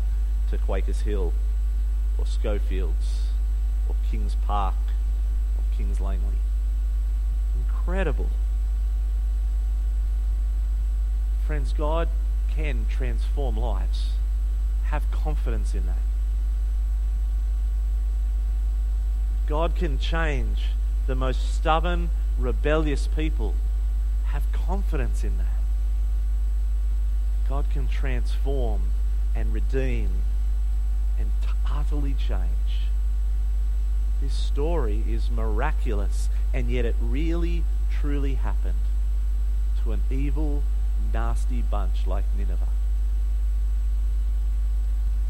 to 0.51 0.59
Quakers 0.59 1.01
Hill 1.01 1.33
or 2.16 2.27
Schofields 2.27 3.23
or 3.88 3.96
Kings 4.09 4.37
Park 4.46 4.77
or 5.59 5.77
Kings 5.77 6.01
Langley? 6.01 6.37
Incredible. 7.66 8.31
Friends, 11.44 11.73
God 11.73 12.09
can 12.61 12.85
transform 12.90 13.57
lives. 13.57 14.11
Have 14.90 15.11
confidence 15.11 15.75
in 15.75 15.87
that. 15.87 16.05
God 19.46 19.75
can 19.75 19.99
change 19.99 20.66
the 21.07 21.14
most 21.14 21.55
stubborn, 21.55 22.11
rebellious 22.38 23.07
people. 23.07 23.55
Have 24.27 24.42
confidence 24.53 25.25
in 25.25 25.38
that. 25.38 25.46
God 27.49 27.64
can 27.73 27.88
transform 27.88 28.83
and 29.35 29.55
redeem 29.55 30.11
and 31.18 31.31
utterly 31.70 32.14
change. 32.14 32.88
This 34.20 34.35
story 34.35 35.03
is 35.09 35.31
miraculous, 35.31 36.29
and 36.53 36.70
yet 36.70 36.85
it 36.85 36.94
really, 37.01 37.64
truly 37.90 38.35
happened 38.35 38.75
to 39.83 39.92
an 39.92 40.03
evil, 40.11 40.62
nasty 41.12 41.62
bunch 41.62 42.06
like 42.06 42.24
Nineveh. 42.36 42.68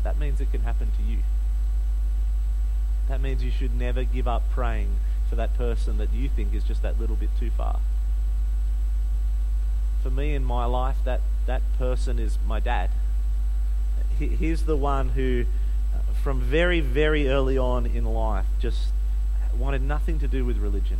That 0.02 0.18
means 0.18 0.40
it 0.40 0.50
can 0.50 0.62
happen 0.62 0.90
to 0.96 1.02
you. 1.02 1.18
That 3.08 3.20
means 3.20 3.42
you 3.42 3.50
should 3.50 3.74
never 3.74 4.04
give 4.04 4.28
up 4.28 4.42
praying 4.50 4.88
for 5.28 5.36
that 5.36 5.56
person 5.56 5.98
that 5.98 6.12
you 6.12 6.28
think 6.28 6.54
is 6.54 6.64
just 6.64 6.82
that 6.82 6.98
little 6.98 7.16
bit 7.16 7.30
too 7.38 7.50
far. 7.50 7.80
For 10.02 10.10
me 10.10 10.34
in 10.34 10.44
my 10.44 10.64
life, 10.64 10.96
that, 11.04 11.20
that 11.46 11.62
person 11.78 12.18
is 12.18 12.38
my 12.46 12.60
dad. 12.60 12.90
He, 14.18 14.28
he's 14.28 14.64
the 14.64 14.76
one 14.76 15.10
who, 15.10 15.44
uh, 15.94 16.14
from 16.22 16.40
very, 16.40 16.80
very 16.80 17.28
early 17.28 17.58
on 17.58 17.84
in 17.86 18.04
life, 18.04 18.46
just 18.60 18.92
wanted 19.56 19.82
nothing 19.82 20.18
to 20.20 20.28
do 20.28 20.44
with 20.44 20.56
religion. 20.56 20.98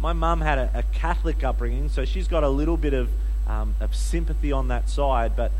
My 0.00 0.12
mum 0.12 0.42
had 0.42 0.58
a, 0.58 0.70
a 0.74 0.82
Catholic 0.82 1.42
upbringing, 1.42 1.88
so 1.88 2.04
she's 2.04 2.28
got 2.28 2.42
a 2.42 2.48
little 2.48 2.76
bit 2.76 2.92
of 2.92 3.08
um, 3.46 3.74
of 3.80 3.94
sympathy 3.94 4.52
on 4.52 4.68
that 4.68 4.88
side. 4.88 5.36
But 5.36 5.52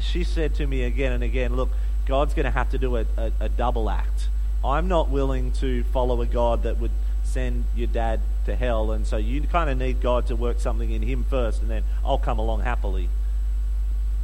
she 0.00 0.24
said 0.24 0.54
to 0.56 0.66
me 0.66 0.82
again 0.82 1.12
and 1.12 1.22
again, 1.22 1.56
look, 1.56 1.70
God's 2.06 2.34
going 2.34 2.44
to 2.44 2.50
have 2.50 2.70
to 2.70 2.78
do 2.78 2.96
a, 2.96 3.06
a, 3.16 3.32
a 3.40 3.48
double 3.48 3.90
act. 3.90 4.28
I'm 4.64 4.88
not 4.88 5.08
willing 5.08 5.52
to 5.52 5.84
follow 5.84 6.20
a 6.22 6.26
God 6.26 6.62
that 6.62 6.78
would 6.78 6.90
send 7.24 7.64
your 7.74 7.88
dad 7.88 8.20
to 8.46 8.54
hell, 8.56 8.92
and 8.92 9.06
so 9.06 9.16
you 9.16 9.40
kind 9.42 9.68
of 9.68 9.76
need 9.76 10.00
God 10.00 10.26
to 10.28 10.36
work 10.36 10.60
something 10.60 10.90
in 10.90 11.02
him 11.02 11.24
first, 11.24 11.60
and 11.60 11.70
then 11.70 11.82
I'll 12.04 12.18
come 12.18 12.38
along 12.38 12.60
happily. 12.62 13.08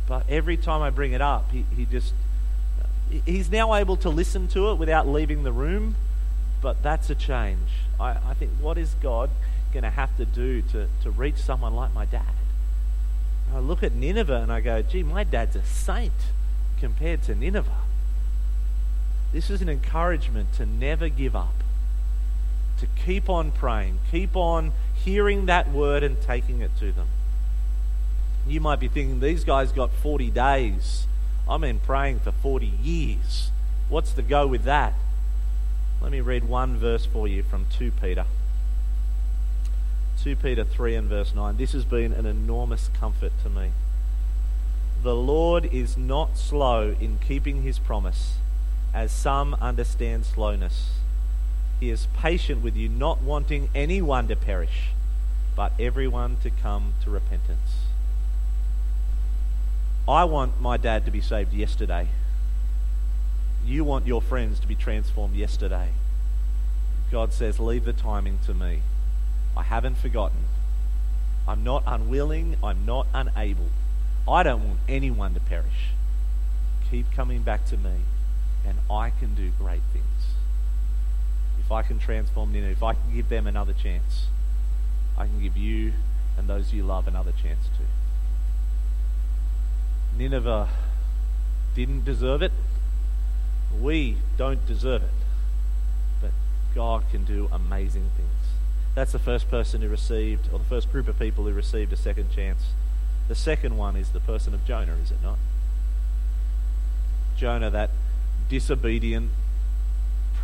But 0.06 0.24
every 0.28 0.56
time 0.56 0.82
I 0.82 0.90
bring 0.90 1.12
it 1.12 1.20
up, 1.20 1.50
he, 1.50 1.64
he 1.76 1.84
just 1.84 2.14
he's 3.26 3.50
now 3.50 3.74
able 3.74 3.96
to 3.98 4.08
listen 4.08 4.48
to 4.48 4.70
it 4.70 4.76
without 4.76 5.06
leaving 5.06 5.42
the 5.42 5.52
room, 5.52 5.96
but 6.60 6.82
that's 6.82 7.10
a 7.10 7.14
change. 7.14 7.68
I, 8.00 8.10
I 8.10 8.34
think 8.34 8.52
what 8.60 8.78
is 8.78 8.94
God 9.02 9.30
going 9.72 9.84
to 9.84 9.90
have 9.90 10.16
to 10.16 10.24
do 10.24 10.62
to, 10.62 10.88
to 11.02 11.10
reach 11.10 11.36
someone 11.36 11.74
like 11.74 11.92
my 11.92 12.04
dad? 12.04 12.22
I 13.54 13.58
look 13.58 13.82
at 13.82 13.92
Nineveh 13.94 14.40
and 14.42 14.52
I 14.52 14.60
go, 14.60 14.82
gee, 14.82 15.02
my 15.02 15.24
dad's 15.24 15.56
a 15.56 15.62
saint 15.62 16.12
compared 16.80 17.22
to 17.24 17.34
Nineveh. 17.34 17.70
This 19.32 19.50
is 19.50 19.62
an 19.62 19.68
encouragement 19.68 20.52
to 20.54 20.66
never 20.66 21.08
give 21.08 21.36
up, 21.36 21.54
to 22.80 22.86
keep 22.86 23.28
on 23.28 23.50
praying, 23.50 23.98
keep 24.10 24.36
on 24.36 24.72
hearing 24.94 25.46
that 25.46 25.70
word 25.70 26.02
and 26.02 26.20
taking 26.20 26.60
it 26.60 26.70
to 26.78 26.92
them. 26.92 27.08
You 28.46 28.60
might 28.60 28.80
be 28.80 28.88
thinking, 28.88 29.20
these 29.20 29.44
guys 29.44 29.72
got 29.72 29.90
40 29.90 30.30
days. 30.30 31.06
I've 31.48 31.60
been 31.60 31.78
praying 31.78 32.20
for 32.20 32.32
40 32.32 32.66
years. 32.66 33.50
What's 33.88 34.12
the 34.12 34.22
go 34.22 34.46
with 34.46 34.64
that? 34.64 34.94
Let 36.00 36.10
me 36.10 36.20
read 36.20 36.44
one 36.44 36.76
verse 36.76 37.04
for 37.04 37.28
you 37.28 37.42
from 37.42 37.66
2 37.78 37.92
Peter. 37.92 38.24
2 40.22 40.36
Peter 40.36 40.62
3 40.62 40.94
and 40.94 41.08
verse 41.08 41.34
9. 41.34 41.56
This 41.56 41.72
has 41.72 41.84
been 41.84 42.12
an 42.12 42.26
enormous 42.26 42.88
comfort 43.00 43.32
to 43.42 43.48
me. 43.48 43.72
The 45.02 45.16
Lord 45.16 45.64
is 45.64 45.96
not 45.96 46.38
slow 46.38 46.94
in 47.00 47.18
keeping 47.18 47.62
his 47.62 47.80
promise, 47.80 48.36
as 48.94 49.10
some 49.10 49.54
understand 49.54 50.24
slowness. 50.24 50.90
He 51.80 51.90
is 51.90 52.06
patient 52.16 52.62
with 52.62 52.76
you, 52.76 52.88
not 52.88 53.20
wanting 53.20 53.68
anyone 53.74 54.28
to 54.28 54.36
perish, 54.36 54.90
but 55.56 55.72
everyone 55.80 56.36
to 56.44 56.50
come 56.50 56.94
to 57.02 57.10
repentance. 57.10 57.86
I 60.06 60.22
want 60.22 60.60
my 60.60 60.76
dad 60.76 61.04
to 61.06 61.10
be 61.10 61.20
saved 61.20 61.52
yesterday. 61.52 62.06
You 63.66 63.82
want 63.82 64.06
your 64.06 64.22
friends 64.22 64.60
to 64.60 64.68
be 64.68 64.76
transformed 64.76 65.34
yesterday. 65.34 65.88
God 67.10 67.32
says, 67.32 67.58
Leave 67.58 67.84
the 67.84 67.92
timing 67.92 68.38
to 68.46 68.54
me. 68.54 68.82
I 69.56 69.62
haven't 69.62 69.96
forgotten. 69.96 70.38
I'm 71.46 71.64
not 71.64 71.82
unwilling. 71.86 72.56
I'm 72.62 72.86
not 72.86 73.06
unable. 73.12 73.70
I 74.28 74.42
don't 74.42 74.66
want 74.66 74.80
anyone 74.88 75.34
to 75.34 75.40
perish. 75.40 75.90
Keep 76.90 77.12
coming 77.12 77.42
back 77.42 77.66
to 77.66 77.76
me, 77.76 78.02
and 78.66 78.78
I 78.90 79.10
can 79.10 79.34
do 79.34 79.50
great 79.58 79.82
things. 79.92 80.06
If 81.58 81.72
I 81.72 81.82
can 81.82 81.98
transform 81.98 82.52
Nineveh, 82.52 82.72
if 82.72 82.82
I 82.82 82.94
can 82.94 83.14
give 83.14 83.28
them 83.28 83.46
another 83.46 83.72
chance, 83.72 84.26
I 85.16 85.26
can 85.26 85.42
give 85.42 85.56
you 85.56 85.92
and 86.36 86.48
those 86.48 86.72
you 86.72 86.82
love 86.82 87.06
another 87.06 87.32
chance 87.32 87.66
too. 87.78 87.84
Nineveh 90.16 90.68
didn't 91.74 92.04
deserve 92.04 92.42
it. 92.42 92.52
We 93.80 94.16
don't 94.36 94.64
deserve 94.66 95.02
it. 95.02 95.10
But 96.20 96.30
God 96.74 97.04
can 97.10 97.24
do 97.24 97.48
amazing 97.52 98.10
things. 98.16 98.28
That's 98.94 99.12
the 99.12 99.18
first 99.18 99.48
person 99.50 99.80
who 99.80 99.88
received, 99.88 100.48
or 100.52 100.58
the 100.58 100.64
first 100.64 100.92
group 100.92 101.08
of 101.08 101.18
people 101.18 101.44
who 101.44 101.52
received 101.52 101.92
a 101.92 101.96
second 101.96 102.30
chance. 102.30 102.66
The 103.28 103.34
second 103.34 103.76
one 103.76 103.96
is 103.96 104.10
the 104.10 104.20
person 104.20 104.52
of 104.52 104.66
Jonah, 104.66 104.94
is 105.02 105.10
it 105.10 105.22
not? 105.22 105.38
Jonah, 107.36 107.70
that 107.70 107.90
disobedient, 108.48 109.30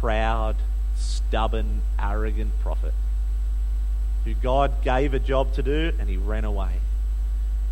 proud, 0.00 0.56
stubborn, 0.96 1.82
arrogant 1.98 2.58
prophet 2.60 2.94
who 4.28 4.34
God 4.34 4.82
gave 4.82 5.14
a 5.14 5.18
job 5.18 5.54
to 5.54 5.62
do 5.62 5.92
and 5.98 6.08
he 6.08 6.16
ran 6.16 6.44
away. 6.44 6.80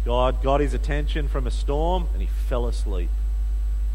God 0.05 0.43
got 0.43 0.61
his 0.61 0.73
attention 0.73 1.29
from 1.29 1.47
a 1.47 1.51
storm 1.51 2.09
and 2.12 2.23
he 2.23 2.29
fell 2.29 2.67
asleep. 2.67 3.11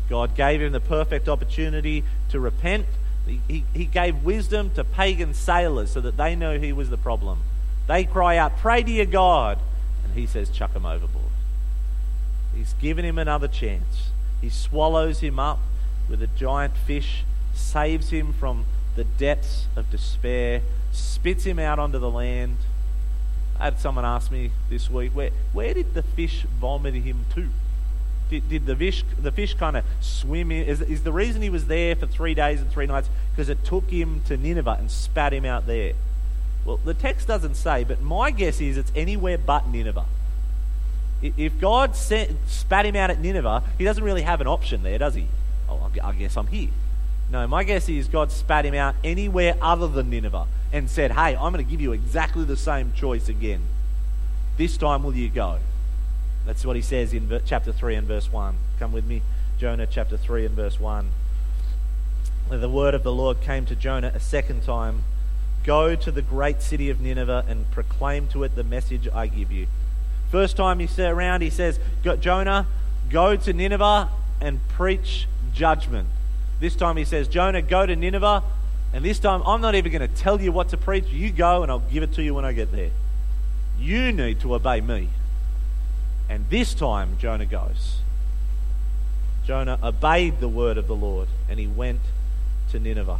God 0.09 0.35
gave 0.35 0.61
him 0.61 0.71
the 0.71 0.79
perfect 0.79 1.27
opportunity 1.27 2.03
to 2.29 2.39
repent. 2.39 2.85
He, 3.27 3.63
he, 3.73 3.85
gave 3.85 4.23
wisdom 4.23 4.71
to 4.71 4.83
pagan 4.83 5.33
sailors 5.33 5.91
so 5.91 6.01
that 6.01 6.17
they 6.17 6.35
know 6.35 6.59
he 6.59 6.73
was 6.73 6.89
the 6.89 6.97
problem. 6.97 7.39
They 7.87 8.03
cry 8.03 8.37
out, 8.37 8.57
Pray 8.57 8.83
to 8.83 8.91
your 8.91 9.05
God. 9.05 9.59
And 10.03 10.13
he 10.13 10.25
says, 10.25 10.49
Chuck 10.49 10.73
him 10.73 10.85
overboard. 10.85 11.25
He's 12.55 12.73
given 12.73 13.05
him 13.05 13.17
another 13.17 13.47
chance. 13.47 14.09
He 14.41 14.49
swallows 14.49 15.19
him 15.19 15.39
up 15.39 15.59
with 16.09 16.21
a 16.21 16.27
giant 16.27 16.75
fish, 16.75 17.23
saves 17.53 18.09
him 18.09 18.33
from 18.33 18.65
the 18.95 19.03
depths 19.03 19.67
of 19.75 19.89
despair, 19.91 20.61
spits 20.91 21.43
him 21.43 21.59
out 21.59 21.79
onto 21.79 21.99
the 21.99 22.09
land 22.09 22.57
I 23.61 23.65
had 23.65 23.79
someone 23.79 24.05
ask 24.05 24.31
me 24.31 24.49
this 24.71 24.89
week, 24.89 25.11
where, 25.11 25.29
where 25.53 25.75
did 25.75 25.93
the 25.93 26.01
fish 26.01 26.47
vomit 26.59 26.95
him 26.95 27.25
to? 27.35 27.49
Did, 28.31 28.47
did 28.47 28.65
the 28.65 28.77
fish, 28.77 29.03
the 29.21 29.31
fish 29.31 29.55
kind 29.55 29.75
of 29.75 29.83
swim 29.99 30.53
in? 30.53 30.63
Is, 30.63 30.79
is 30.81 31.03
the 31.03 31.11
reason 31.11 31.41
he 31.41 31.49
was 31.49 31.67
there 31.67 31.97
for 31.97 32.07
three 32.07 32.33
days 32.33 32.61
and 32.61 32.71
three 32.71 32.85
nights 32.85 33.09
because 33.31 33.49
it 33.49 33.65
took 33.65 33.89
him 33.89 34.21
to 34.27 34.37
Nineveh 34.37 34.77
and 34.79 34.89
spat 34.89 35.33
him 35.33 35.43
out 35.43 35.67
there? 35.67 35.93
Well, 36.63 36.77
the 36.77 36.93
text 36.93 37.27
doesn't 37.27 37.55
say, 37.55 37.83
but 37.83 38.01
my 38.01 38.31
guess 38.31 38.61
is 38.61 38.77
it's 38.77 38.91
anywhere 38.95 39.37
but 39.37 39.67
Nineveh. 39.67 40.05
If 41.21 41.59
God 41.59 41.97
sent, 41.97 42.37
spat 42.47 42.85
him 42.85 42.95
out 42.95 43.09
at 43.09 43.19
Nineveh, 43.19 43.63
he 43.77 43.83
doesn't 43.83 44.03
really 44.03 44.21
have 44.21 44.39
an 44.39 44.47
option 44.47 44.81
there, 44.81 44.97
does 44.97 45.15
he? 45.15 45.27
Oh, 45.69 45.91
I 46.01 46.13
guess 46.13 46.37
I'm 46.37 46.47
here. 46.47 46.69
No, 47.29 47.45
my 47.47 47.65
guess 47.65 47.89
is 47.89 48.07
God 48.07 48.31
spat 48.31 48.65
him 48.65 48.75
out 48.75 48.95
anywhere 49.03 49.55
other 49.61 49.89
than 49.89 50.09
Nineveh 50.09 50.47
and 50.71 50.89
said, 50.89 51.11
Hey, 51.11 51.35
I'm 51.35 51.51
going 51.51 51.63
to 51.63 51.69
give 51.69 51.81
you 51.81 51.91
exactly 51.91 52.45
the 52.45 52.57
same 52.57 52.93
choice 52.93 53.27
again. 53.27 53.61
This 54.57 54.77
time 54.77 55.03
will 55.03 55.15
you 55.15 55.29
go? 55.29 55.59
That's 56.45 56.65
what 56.65 56.75
he 56.75 56.81
says 56.81 57.13
in 57.13 57.41
chapter 57.45 57.71
3 57.71 57.95
and 57.95 58.07
verse 58.07 58.31
1. 58.31 58.55
Come 58.79 58.91
with 58.91 59.05
me, 59.05 59.21
Jonah 59.59 59.87
chapter 59.87 60.17
3 60.17 60.45
and 60.45 60.55
verse 60.55 60.79
1. 60.79 61.09
The 62.49 62.69
word 62.69 62.93
of 62.93 63.03
the 63.03 63.11
Lord 63.11 63.41
came 63.41 63.65
to 63.67 63.75
Jonah 63.75 64.11
a 64.13 64.19
second 64.19 64.63
time 64.63 65.03
Go 65.63 65.95
to 65.95 66.11
the 66.11 66.23
great 66.23 66.61
city 66.61 66.89
of 66.89 67.01
Nineveh 67.01 67.45
and 67.47 67.69
proclaim 67.69 68.27
to 68.29 68.43
it 68.43 68.55
the 68.55 68.63
message 68.63 69.07
I 69.13 69.27
give 69.27 69.51
you. 69.51 69.67
First 70.31 70.57
time 70.57 70.79
he 70.79 70.87
said 70.87 71.11
around, 71.11 71.41
he 71.41 71.49
says, 71.49 71.79
Jonah, 72.19 72.65
go 73.09 73.35
to 73.35 73.53
Nineveh 73.53 74.09
and 74.39 74.59
preach 74.69 75.27
judgment. 75.53 76.07
This 76.59 76.75
time 76.75 76.97
he 76.97 77.05
says, 77.05 77.27
Jonah, 77.27 77.61
go 77.61 77.85
to 77.85 77.95
Nineveh 77.95 78.43
and 78.93 79.05
this 79.05 79.19
time, 79.19 79.41
I'm 79.45 79.61
not 79.61 79.75
even 79.75 79.91
going 79.91 80.07
to 80.07 80.15
tell 80.15 80.41
you 80.41 80.51
what 80.51 80.69
to 80.69 80.77
preach. 80.77 81.05
You 81.07 81.31
go 81.31 81.63
and 81.63 81.71
I'll 81.71 81.79
give 81.79 82.03
it 82.03 82.13
to 82.13 82.23
you 82.23 82.33
when 82.33 82.43
I 82.43 82.53
get 82.53 82.71
there. 82.71 82.89
You 83.79 84.11
need 84.11 84.41
to 84.41 84.55
obey 84.55 84.81
me. 84.81 85.09
And 86.31 86.49
this 86.49 86.73
time, 86.73 87.17
Jonah 87.19 87.45
goes. 87.45 87.99
Jonah 89.45 89.77
obeyed 89.83 90.39
the 90.39 90.47
word 90.47 90.77
of 90.77 90.87
the 90.87 90.95
Lord 90.95 91.27
and 91.49 91.59
he 91.59 91.67
went 91.67 91.99
to 92.71 92.79
Nineveh. 92.79 93.19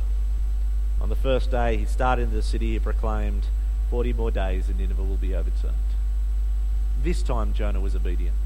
On 1.02 1.10
the 1.10 1.15
first 1.17 1.52
day, 1.52 1.76
he 1.76 1.84
started 1.84 2.30
in 2.30 2.32
the 2.32 2.41
city. 2.41 2.71
He 2.71 2.80
proclaimed, 2.80 3.47
40 3.89 4.13
more 4.13 4.32
days 4.32 4.69
and 4.69 4.80
Nineveh 4.80 5.04
will 5.04 5.17
be 5.17 5.36
overturned. 5.36 5.76
This 7.04 7.21
time, 7.21 7.54
Jonah 7.54 7.82
was 7.82 7.97
obedient. 7.97 8.38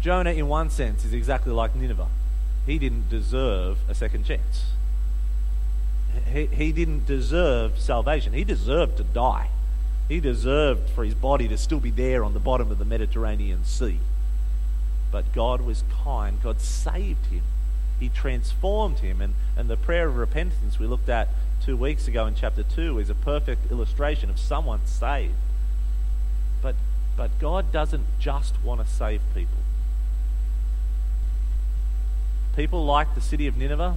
Jonah, 0.00 0.30
in 0.30 0.48
one 0.48 0.70
sense, 0.70 1.04
is 1.04 1.12
exactly 1.12 1.52
like 1.52 1.76
Nineveh. 1.76 2.08
He 2.64 2.78
didn't 2.78 3.10
deserve 3.10 3.76
a 3.86 3.94
second 3.94 4.24
chance 4.24 4.64
he, 6.32 6.46
he 6.46 6.72
didn't 6.72 7.06
deserve 7.06 7.78
salvation. 7.78 8.32
He 8.32 8.44
deserved 8.44 8.96
to 8.98 9.04
die. 9.04 9.48
He 10.08 10.20
deserved 10.20 10.90
for 10.90 11.04
his 11.04 11.14
body 11.14 11.48
to 11.48 11.58
still 11.58 11.80
be 11.80 11.90
there 11.90 12.22
on 12.22 12.32
the 12.32 12.40
bottom 12.40 12.70
of 12.70 12.78
the 12.78 12.84
Mediterranean 12.84 13.64
Sea. 13.64 13.98
But 15.10 15.32
God 15.32 15.60
was 15.60 15.82
kind. 16.04 16.40
God 16.42 16.60
saved 16.60 17.26
him. 17.26 17.42
He 17.98 18.08
transformed 18.08 18.98
him. 18.98 19.20
And, 19.20 19.34
and 19.56 19.68
the 19.68 19.76
prayer 19.76 20.08
of 20.08 20.16
repentance 20.16 20.78
we 20.78 20.86
looked 20.86 21.08
at 21.08 21.28
two 21.64 21.76
weeks 21.76 22.06
ago 22.06 22.26
in 22.26 22.34
chapter 22.34 22.62
2 22.62 22.98
is 22.98 23.10
a 23.10 23.14
perfect 23.14 23.70
illustration 23.70 24.30
of 24.30 24.38
someone 24.38 24.80
saved. 24.86 25.34
But, 26.62 26.76
but 27.16 27.38
God 27.40 27.72
doesn't 27.72 28.06
just 28.20 28.62
want 28.62 28.80
to 28.80 28.86
save 28.86 29.20
people. 29.34 29.58
People 32.54 32.84
like 32.84 33.14
the 33.14 33.20
city 33.20 33.46
of 33.46 33.56
Nineveh, 33.56 33.96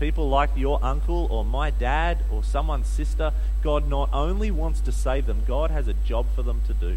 people 0.00 0.28
like 0.28 0.50
your 0.56 0.80
uncle 0.82 1.28
or 1.30 1.44
my 1.44 1.70
dad 1.70 2.18
or 2.32 2.42
someone's 2.42 2.86
sister, 2.86 3.32
God 3.62 3.86
not 3.86 4.08
only 4.12 4.50
wants 4.50 4.80
to 4.80 4.92
save 4.92 5.26
them, 5.26 5.42
God 5.46 5.70
has 5.70 5.86
a 5.86 5.92
job 5.92 6.26
for 6.34 6.42
them 6.42 6.62
to 6.66 6.74
do. 6.74 6.96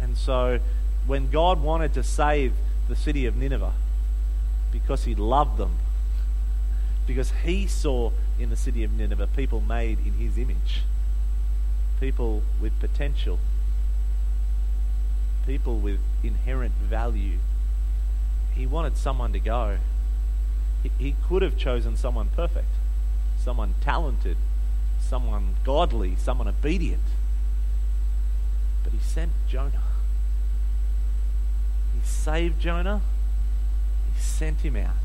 And 0.00 0.16
so 0.16 0.60
when 1.06 1.30
God 1.30 1.62
wanted 1.62 1.94
to 1.94 2.02
save 2.02 2.52
the 2.86 2.94
city 2.94 3.24
of 3.24 3.34
Nineveh, 3.34 3.72
because 4.70 5.04
he 5.04 5.14
loved 5.14 5.56
them, 5.56 5.76
because 7.06 7.32
he 7.44 7.66
saw 7.66 8.10
in 8.38 8.50
the 8.50 8.56
city 8.56 8.84
of 8.84 8.92
Nineveh 8.92 9.28
people 9.34 9.60
made 9.60 9.98
in 10.00 10.12
his 10.14 10.36
image, 10.36 10.82
people 11.98 12.42
with 12.60 12.78
potential, 12.78 13.38
people 15.46 15.78
with 15.78 16.00
inherent 16.22 16.74
value. 16.74 17.38
He 18.54 18.66
wanted 18.66 18.96
someone 18.96 19.32
to 19.32 19.40
go 19.40 19.78
he, 20.98 21.14
could 21.26 21.42
have 21.42 21.56
chosen 21.56 21.96
someone 21.96 22.28
perfect, 22.34 22.68
someone 23.38 23.74
talented, 23.80 24.36
someone 25.00 25.56
godly, 25.64 26.16
someone 26.16 26.48
obedient. 26.48 27.02
But 28.82 28.92
he 28.92 28.98
sent 28.98 29.32
Jonah. 29.48 29.82
He 31.94 32.06
saved 32.06 32.60
Jonah. 32.60 33.00
He 34.14 34.20
sent 34.20 34.60
him 34.60 34.76
out. 34.76 34.96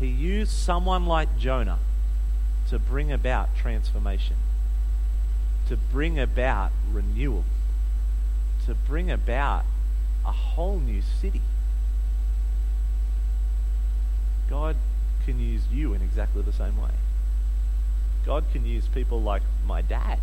He 0.00 0.08
used 0.08 0.50
someone 0.50 1.06
like 1.06 1.38
Jonah 1.38 1.78
to 2.70 2.78
bring 2.78 3.12
about 3.12 3.54
transformation, 3.56 4.36
to 5.68 5.76
bring 5.76 6.18
about 6.18 6.72
renewal, 6.90 7.44
to 8.66 8.74
bring 8.74 9.10
about 9.10 9.64
a 10.24 10.32
whole 10.32 10.78
new 10.78 11.02
city. 11.20 11.42
God 14.48 14.76
can 15.24 15.38
use 15.40 15.61
you 15.72 15.94
in 15.94 16.02
exactly 16.02 16.42
the 16.42 16.52
same 16.52 16.80
way. 16.80 16.90
God 18.24 18.44
can 18.52 18.64
use 18.64 18.86
people 18.86 19.20
like 19.20 19.42
my 19.66 19.82
dad 19.82 20.18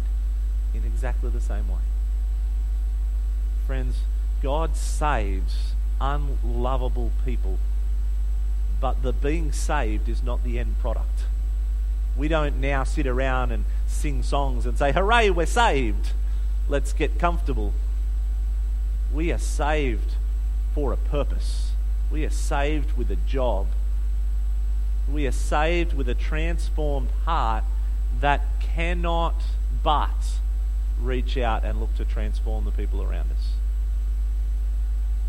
in 0.73 0.83
exactly 0.83 1.29
the 1.29 1.41
same 1.41 1.67
way. 1.67 1.81
Friends, 3.67 3.97
God 4.41 4.75
saves 4.75 5.73
unlovable 5.99 7.11
people, 7.25 7.57
but 8.79 9.03
the 9.03 9.11
being 9.11 9.51
saved 9.51 10.07
is 10.07 10.23
not 10.23 10.43
the 10.43 10.57
end 10.57 10.79
product. 10.79 11.25
We 12.17 12.27
don't 12.27 12.59
now 12.59 12.83
sit 12.83 13.05
around 13.05 13.51
and 13.51 13.65
sing 13.87 14.23
songs 14.23 14.65
and 14.65 14.77
say, 14.77 14.91
Hooray, 14.91 15.29
we're 15.29 15.45
saved. 15.45 16.13
Let's 16.67 16.93
get 16.93 17.19
comfortable. 17.19 17.73
We 19.13 19.31
are 19.31 19.39
saved 19.39 20.15
for 20.73 20.93
a 20.93 20.97
purpose 20.97 21.71
We 22.11 22.25
are 22.25 22.29
saved 22.29 22.97
with 22.97 23.11
a 23.11 23.15
job. 23.15 23.67
We 25.11 25.27
are 25.27 25.31
saved 25.31 25.93
with 25.93 26.07
a 26.07 26.15
transformed 26.15 27.09
heart 27.25 27.63
that 28.19 28.41
cannot 28.59 29.35
but 29.83 30.39
reach 31.01 31.37
out 31.37 31.63
and 31.63 31.79
look 31.79 31.95
to 31.95 32.05
transform 32.05 32.65
the 32.65 32.71
people 32.71 33.01
around 33.01 33.31
us. 33.31 33.53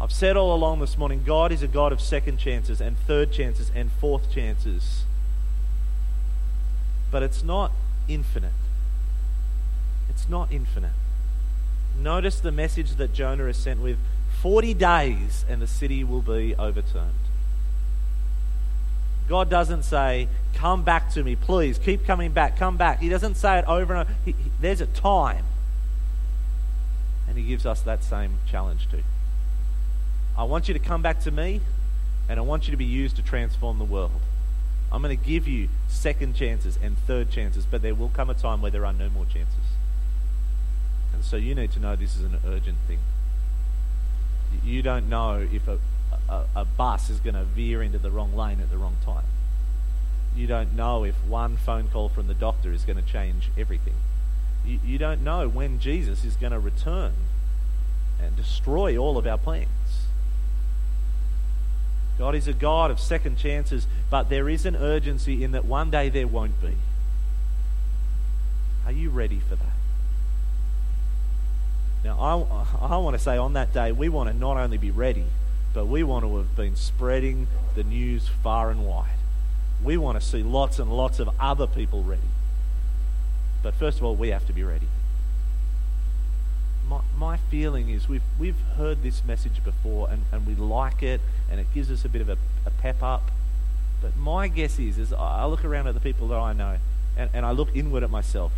I've 0.01 0.13
said 0.13 0.37
all 0.37 0.55
along 0.55 0.81
this 0.81 0.97
morning 0.97 1.23
God 1.25 1.53
is 1.53 1.63
a 1.63 1.69
God 1.69 1.93
of 1.93 2.01
second 2.01 2.39
chances 2.39 2.81
and 2.81 2.97
third 2.99 3.33
chances 3.33 3.71
and 3.75 3.91
fourth 3.93 4.33
chances. 4.33 5.05
But 7.11 7.23
it's 7.23 7.43
not 7.43 7.73
infinite. 8.09 8.53
It's 10.09 10.29
not 10.29 10.51
infinite. 10.51 10.93
Notice 11.99 12.41
the 12.41 12.53
message 12.53 12.97
that 12.97 13.13
Jonah 13.13 13.47
is 13.47 13.57
sent 13.57 13.81
with 13.81 13.99
40 14.41 14.75
days 14.75 15.45
and 15.49 15.61
the 15.61 15.67
city 15.67 16.03
will 16.03 16.23
be 16.23 16.55
overturned. 16.57 17.30
God 19.31 19.49
doesn't 19.49 19.85
say, 19.85 20.27
Come 20.55 20.83
back 20.83 21.13
to 21.13 21.23
me, 21.23 21.37
please. 21.37 21.79
Keep 21.79 22.05
coming 22.05 22.33
back. 22.33 22.59
Come 22.59 22.77
back. 22.77 22.99
He 22.99 23.09
doesn't 23.09 23.37
say 23.37 23.61
it 23.61 23.65
over 23.67 23.95
and 23.95 24.03
over. 24.03 24.19
He, 24.25 24.33
he, 24.33 24.51
there's 24.61 24.81
a 24.81 24.87
time. 24.87 25.45
And 27.29 27.39
He 27.39 27.45
gives 27.45 27.65
us 27.65 27.81
that 27.83 28.03
same 28.03 28.39
challenge 28.51 28.91
too. 28.91 29.05
I 30.37 30.43
want 30.43 30.67
you 30.67 30.75
to 30.75 30.81
come 30.81 31.01
back 31.01 31.21
to 31.21 31.31
me, 31.31 31.61
and 32.29 32.41
I 32.41 32.43
want 32.43 32.67
you 32.67 32.73
to 32.73 32.77
be 32.77 32.85
used 32.85 33.15
to 33.17 33.23
transform 33.23 33.79
the 33.79 33.85
world. 33.85 34.21
I'm 34.91 35.01
going 35.01 35.17
to 35.17 35.25
give 35.25 35.47
you 35.47 35.69
second 35.89 36.35
chances 36.35 36.77
and 36.83 36.99
third 36.99 37.31
chances, 37.31 37.65
but 37.65 37.83
there 37.83 37.95
will 37.95 38.09
come 38.09 38.31
a 38.31 38.35
time 38.35 38.61
where 38.61 38.73
there 38.73 38.85
are 38.85 38.93
no 38.93 39.09
more 39.11 39.27
chances. 39.27 39.55
And 41.15 41.25
so 41.25 41.37
you 41.37 41.55
need 41.55 41.71
to 41.73 41.79
know 41.79 41.95
this 41.95 42.17
is 42.17 42.25
an 42.25 42.37
urgent 42.45 42.79
thing. 42.89 42.99
You 44.65 44.83
don't 44.83 45.09
know 45.09 45.47
if 45.53 45.69
a, 45.69 45.79
a, 46.31 46.45
a 46.57 46.65
bus 46.65 47.11
is 47.11 47.19
going 47.21 47.35
to 47.35 47.43
veer 47.43 47.83
into 47.83 47.99
the 47.99 48.11
wrong 48.11 48.35
lane 48.35 48.61
at 48.61 48.71
the 48.71 48.79
wrong 48.79 48.97
time. 49.05 49.25
You 50.37 50.47
don't 50.47 50.75
know 50.77 51.05
if 51.05 51.17
one 51.27 51.57
phone 51.57 51.89
call 51.89 52.09
from 52.09 52.29
the 52.29 52.35
doctor 52.35 52.73
is 52.73 52.85
going 52.85 52.97
to 52.97 53.03
change 53.03 53.51
everything. 53.59 53.95
You, 54.65 54.79
you 54.85 54.99
don't 54.99 55.23
know 55.23 55.49
when 55.49 55.81
Jesus 55.81 56.25
is 56.25 56.37
going 56.37 56.53
to 56.53 56.61
return 56.61 57.13
and 58.23 58.37
destroy 58.37 58.97
all 58.97 59.19
of 59.19 59.27
our 59.27 59.39
plans. 59.39 59.69
God 62.17 62.35
is 62.35 62.47
a 62.47 62.53
God 62.53 62.91
of 62.91 63.01
second 63.01 63.39
chances, 63.39 63.87
but 64.11 64.29
there 64.29 64.49
is 64.49 64.67
an 64.67 64.77
urgency 64.77 65.43
in 65.43 65.53
that 65.53 65.65
one 65.65 65.91
day 65.91 66.11
there 66.11 66.27
won't 66.27 66.61
be. 66.61 66.75
Are 68.87 68.93
you 68.93 69.11
ready 69.11 69.41
for 69.41 69.57
that? 69.57 69.67
Now, 72.05 72.19
I, 72.19 72.95
I 72.95 72.97
want 72.99 73.15
to 73.17 73.23
say 73.23 73.37
on 73.37 73.55
that 73.55 73.73
day, 73.73 73.91
we 73.93 74.09
want 74.09 74.31
to 74.31 74.37
not 74.37 74.57
only 74.57 74.79
be 74.79 74.91
ready, 74.91 75.25
but 75.73 75.87
we 75.87 76.03
want 76.03 76.25
to 76.25 76.37
have 76.39 76.57
been 76.57 76.77
spreading 76.77 77.47
the 77.75 77.85
news 77.85 78.29
far 78.43 78.71
and 78.71 78.87
wide. 78.87 79.07
We 79.83 79.97
want 79.97 80.21
to 80.21 80.27
see 80.27 80.43
lots 80.43 80.79
and 80.79 80.93
lots 80.93 81.21
of 81.21 81.31
other 81.39 81.67
people 81.67 82.03
ready. 82.03 82.23
But 83.63 83.75
first 83.75 83.99
of 83.99 84.05
all, 84.05 84.17
we 84.17 84.29
have 84.29 84.47
to 84.47 84.53
be 84.53 84.63
ready. 84.63 84.89
My, 86.89 87.01
my 87.17 87.37
feeling 87.37 87.89
is 87.89 88.09
we've, 88.09 88.23
we've 88.39 88.59
heard 88.77 89.03
this 89.03 89.25
message 89.25 89.63
before 89.63 90.11
and, 90.11 90.25
and 90.33 90.47
we 90.47 90.55
like 90.55 91.03
it 91.03 91.21
and 91.51 91.61
it 91.61 91.67
gives 91.73 91.91
us 91.91 92.05
a 92.05 92.09
bit 92.09 92.21
of 92.21 92.29
a, 92.29 92.37
a 92.67 92.71
pep 92.71 93.03
up. 93.03 93.31
But 94.03 94.17
my 94.17 94.49
guess 94.49 94.79
is, 94.79 94.99
is 94.99 95.13
I 95.13 95.45
look 95.45 95.65
around 95.65 95.87
at 95.87 95.95
the 95.95 96.01
people 96.01 96.29
that 96.29 96.39
I 96.39 96.53
know 96.53 96.79
and, 97.17 97.31
and 97.33 97.47
I 97.47 97.53
look 97.53 97.69
inward 97.75 98.03
at 98.03 98.11
myself. 98.11 98.53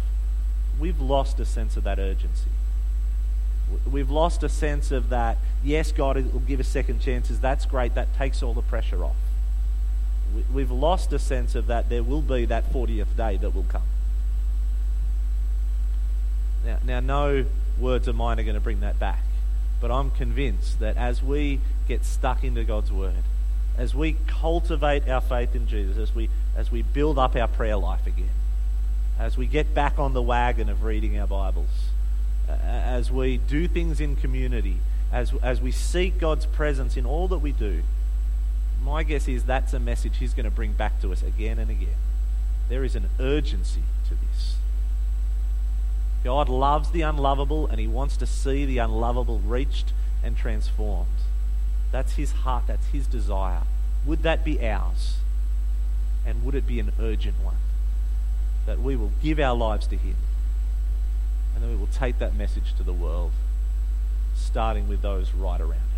We've 0.81 1.01
lost 1.01 1.39
a 1.41 1.45
sense 1.45 1.77
of 1.77 1.85
that 1.85 1.99
urgency. 1.99 2.49
We've 3.91 4.11
lost 4.11 4.43
a 4.43 4.49
sense 4.49 4.91
of 4.91 5.11
that, 5.11 5.39
yes, 5.63 5.93
God 5.93 6.17
will 6.33 6.41
give 6.41 6.61
us 6.61 6.69
second 6.69 7.01
chances. 7.01 7.41
That's 7.41 7.67
great. 7.67 7.95
That 7.95 8.15
takes 8.17 8.43
all 8.43 8.55
the 8.55 8.63
pressure 8.63 9.05
off. 9.05 9.17
We've 10.53 10.71
lost 10.71 11.13
a 11.13 11.19
sense 11.19 11.55
of 11.55 11.67
that 11.67 11.89
there 11.89 12.03
will 12.03 12.23
be 12.23 12.47
that 12.47 12.73
40th 12.73 13.17
day 13.17 13.37
that 13.37 13.55
will 13.55 13.65
come. 13.65 13.83
Now, 16.65 16.79
now 16.85 17.01
no 17.01 17.45
words 17.79 18.09
of 18.09 18.15
mine 18.15 18.39
are 18.41 18.45
going 18.45 18.55
to 18.55 18.61
bring 18.61 18.81
that 18.81 18.99
back. 18.99 19.23
But 19.81 19.91
I'm 19.91 20.11
convinced 20.11 20.79
that 20.81 20.97
as 20.97 21.23
we 21.23 21.61
get 21.89 22.05
stuck 22.05 22.45
into 22.45 22.65
God's 22.65 22.93
Word, 22.93 23.25
as 23.77 23.95
we 23.95 24.17
cultivate 24.27 25.09
our 25.09 25.21
faith 25.21 25.55
in 25.55 25.67
Jesus, 25.67 25.97
as 25.97 26.15
we, 26.15 26.31
as 26.57 26.71
we 26.71 26.83
build 26.83 27.19
up 27.19 27.35
our 27.35 27.49
prayer 27.49 27.77
life 27.77 28.07
again, 28.07 28.31
as 29.19 29.37
we 29.37 29.47
get 29.47 29.75
back 29.75 29.99
on 29.99 30.13
the 30.13 30.23
wagon 30.23 30.69
of 30.69 30.85
reading 30.85 31.19
our 31.19 31.27
Bibles, 31.27 31.91
as 32.49 33.11
we 33.11 33.39
do 33.39 33.69
things 33.69 34.01
in 34.01 34.17
community, 34.17 34.79
as, 35.13 35.33
as 35.43 35.61
we 35.61 35.73
seek 35.73 36.19
God's 36.19 36.47
presence 36.47 36.97
in 36.97 37.07
all 37.07 37.29
that 37.29 37.39
we 37.39 37.53
do, 37.53 37.83
my 38.83 39.03
guess 39.03 39.29
is 39.29 39.45
that's 39.45 39.73
a 39.73 39.81
message 39.81 40.17
He's 40.19 40.35
going 40.35 40.45
to 40.45 40.51
bring 40.51 40.73
back 40.73 41.01
to 41.03 41.13
us 41.13 41.23
again 41.23 41.59
and 41.59 41.71
again. 41.71 41.97
There 42.69 42.85
is 42.85 42.97
an 42.97 43.09
urgency 43.21 43.83
to 44.09 44.15
this. 44.15 44.57
God 46.25 46.49
loves 46.49 46.91
the 46.91 47.03
unlovable 47.03 47.67
and 47.67 47.79
He 47.79 47.87
wants 47.87 48.17
to 48.17 48.27
see 48.27 48.65
the 48.65 48.79
unlovable 48.79 49.39
reached 49.39 49.93
and 50.23 50.37
transformed. 50.37 51.09
That's 51.91 52.13
His 52.13 52.33
heart, 52.33 52.65
that's 52.67 52.87
His 52.87 53.07
desire. 53.07 53.63
Would 54.05 54.23
that 54.23 54.45
be 54.45 54.67
ours? 54.67 55.19
And 56.27 56.45
would 56.45 56.55
it 56.55 56.67
be 56.67 56.81
an 56.81 56.93
urgent 57.01 57.37
one? 57.43 57.57
That 58.67 58.81
we 58.81 58.97
will 58.97 59.13
give 59.23 59.39
our 59.39 59.57
lives 59.57 59.87
to 59.89 59.97
Him 59.97 60.17
and 61.55 61.63
then 61.63 61.71
we 61.71 61.77
will 61.77 61.87
take 61.89 62.19
that 62.19 62.35
message 62.35 62.75
to 62.77 62.83
the 62.83 62.93
world, 62.93 63.33
starting 64.35 64.89
with 64.89 65.03
those 65.03 65.33
right 65.33 65.61
around. 65.61 65.92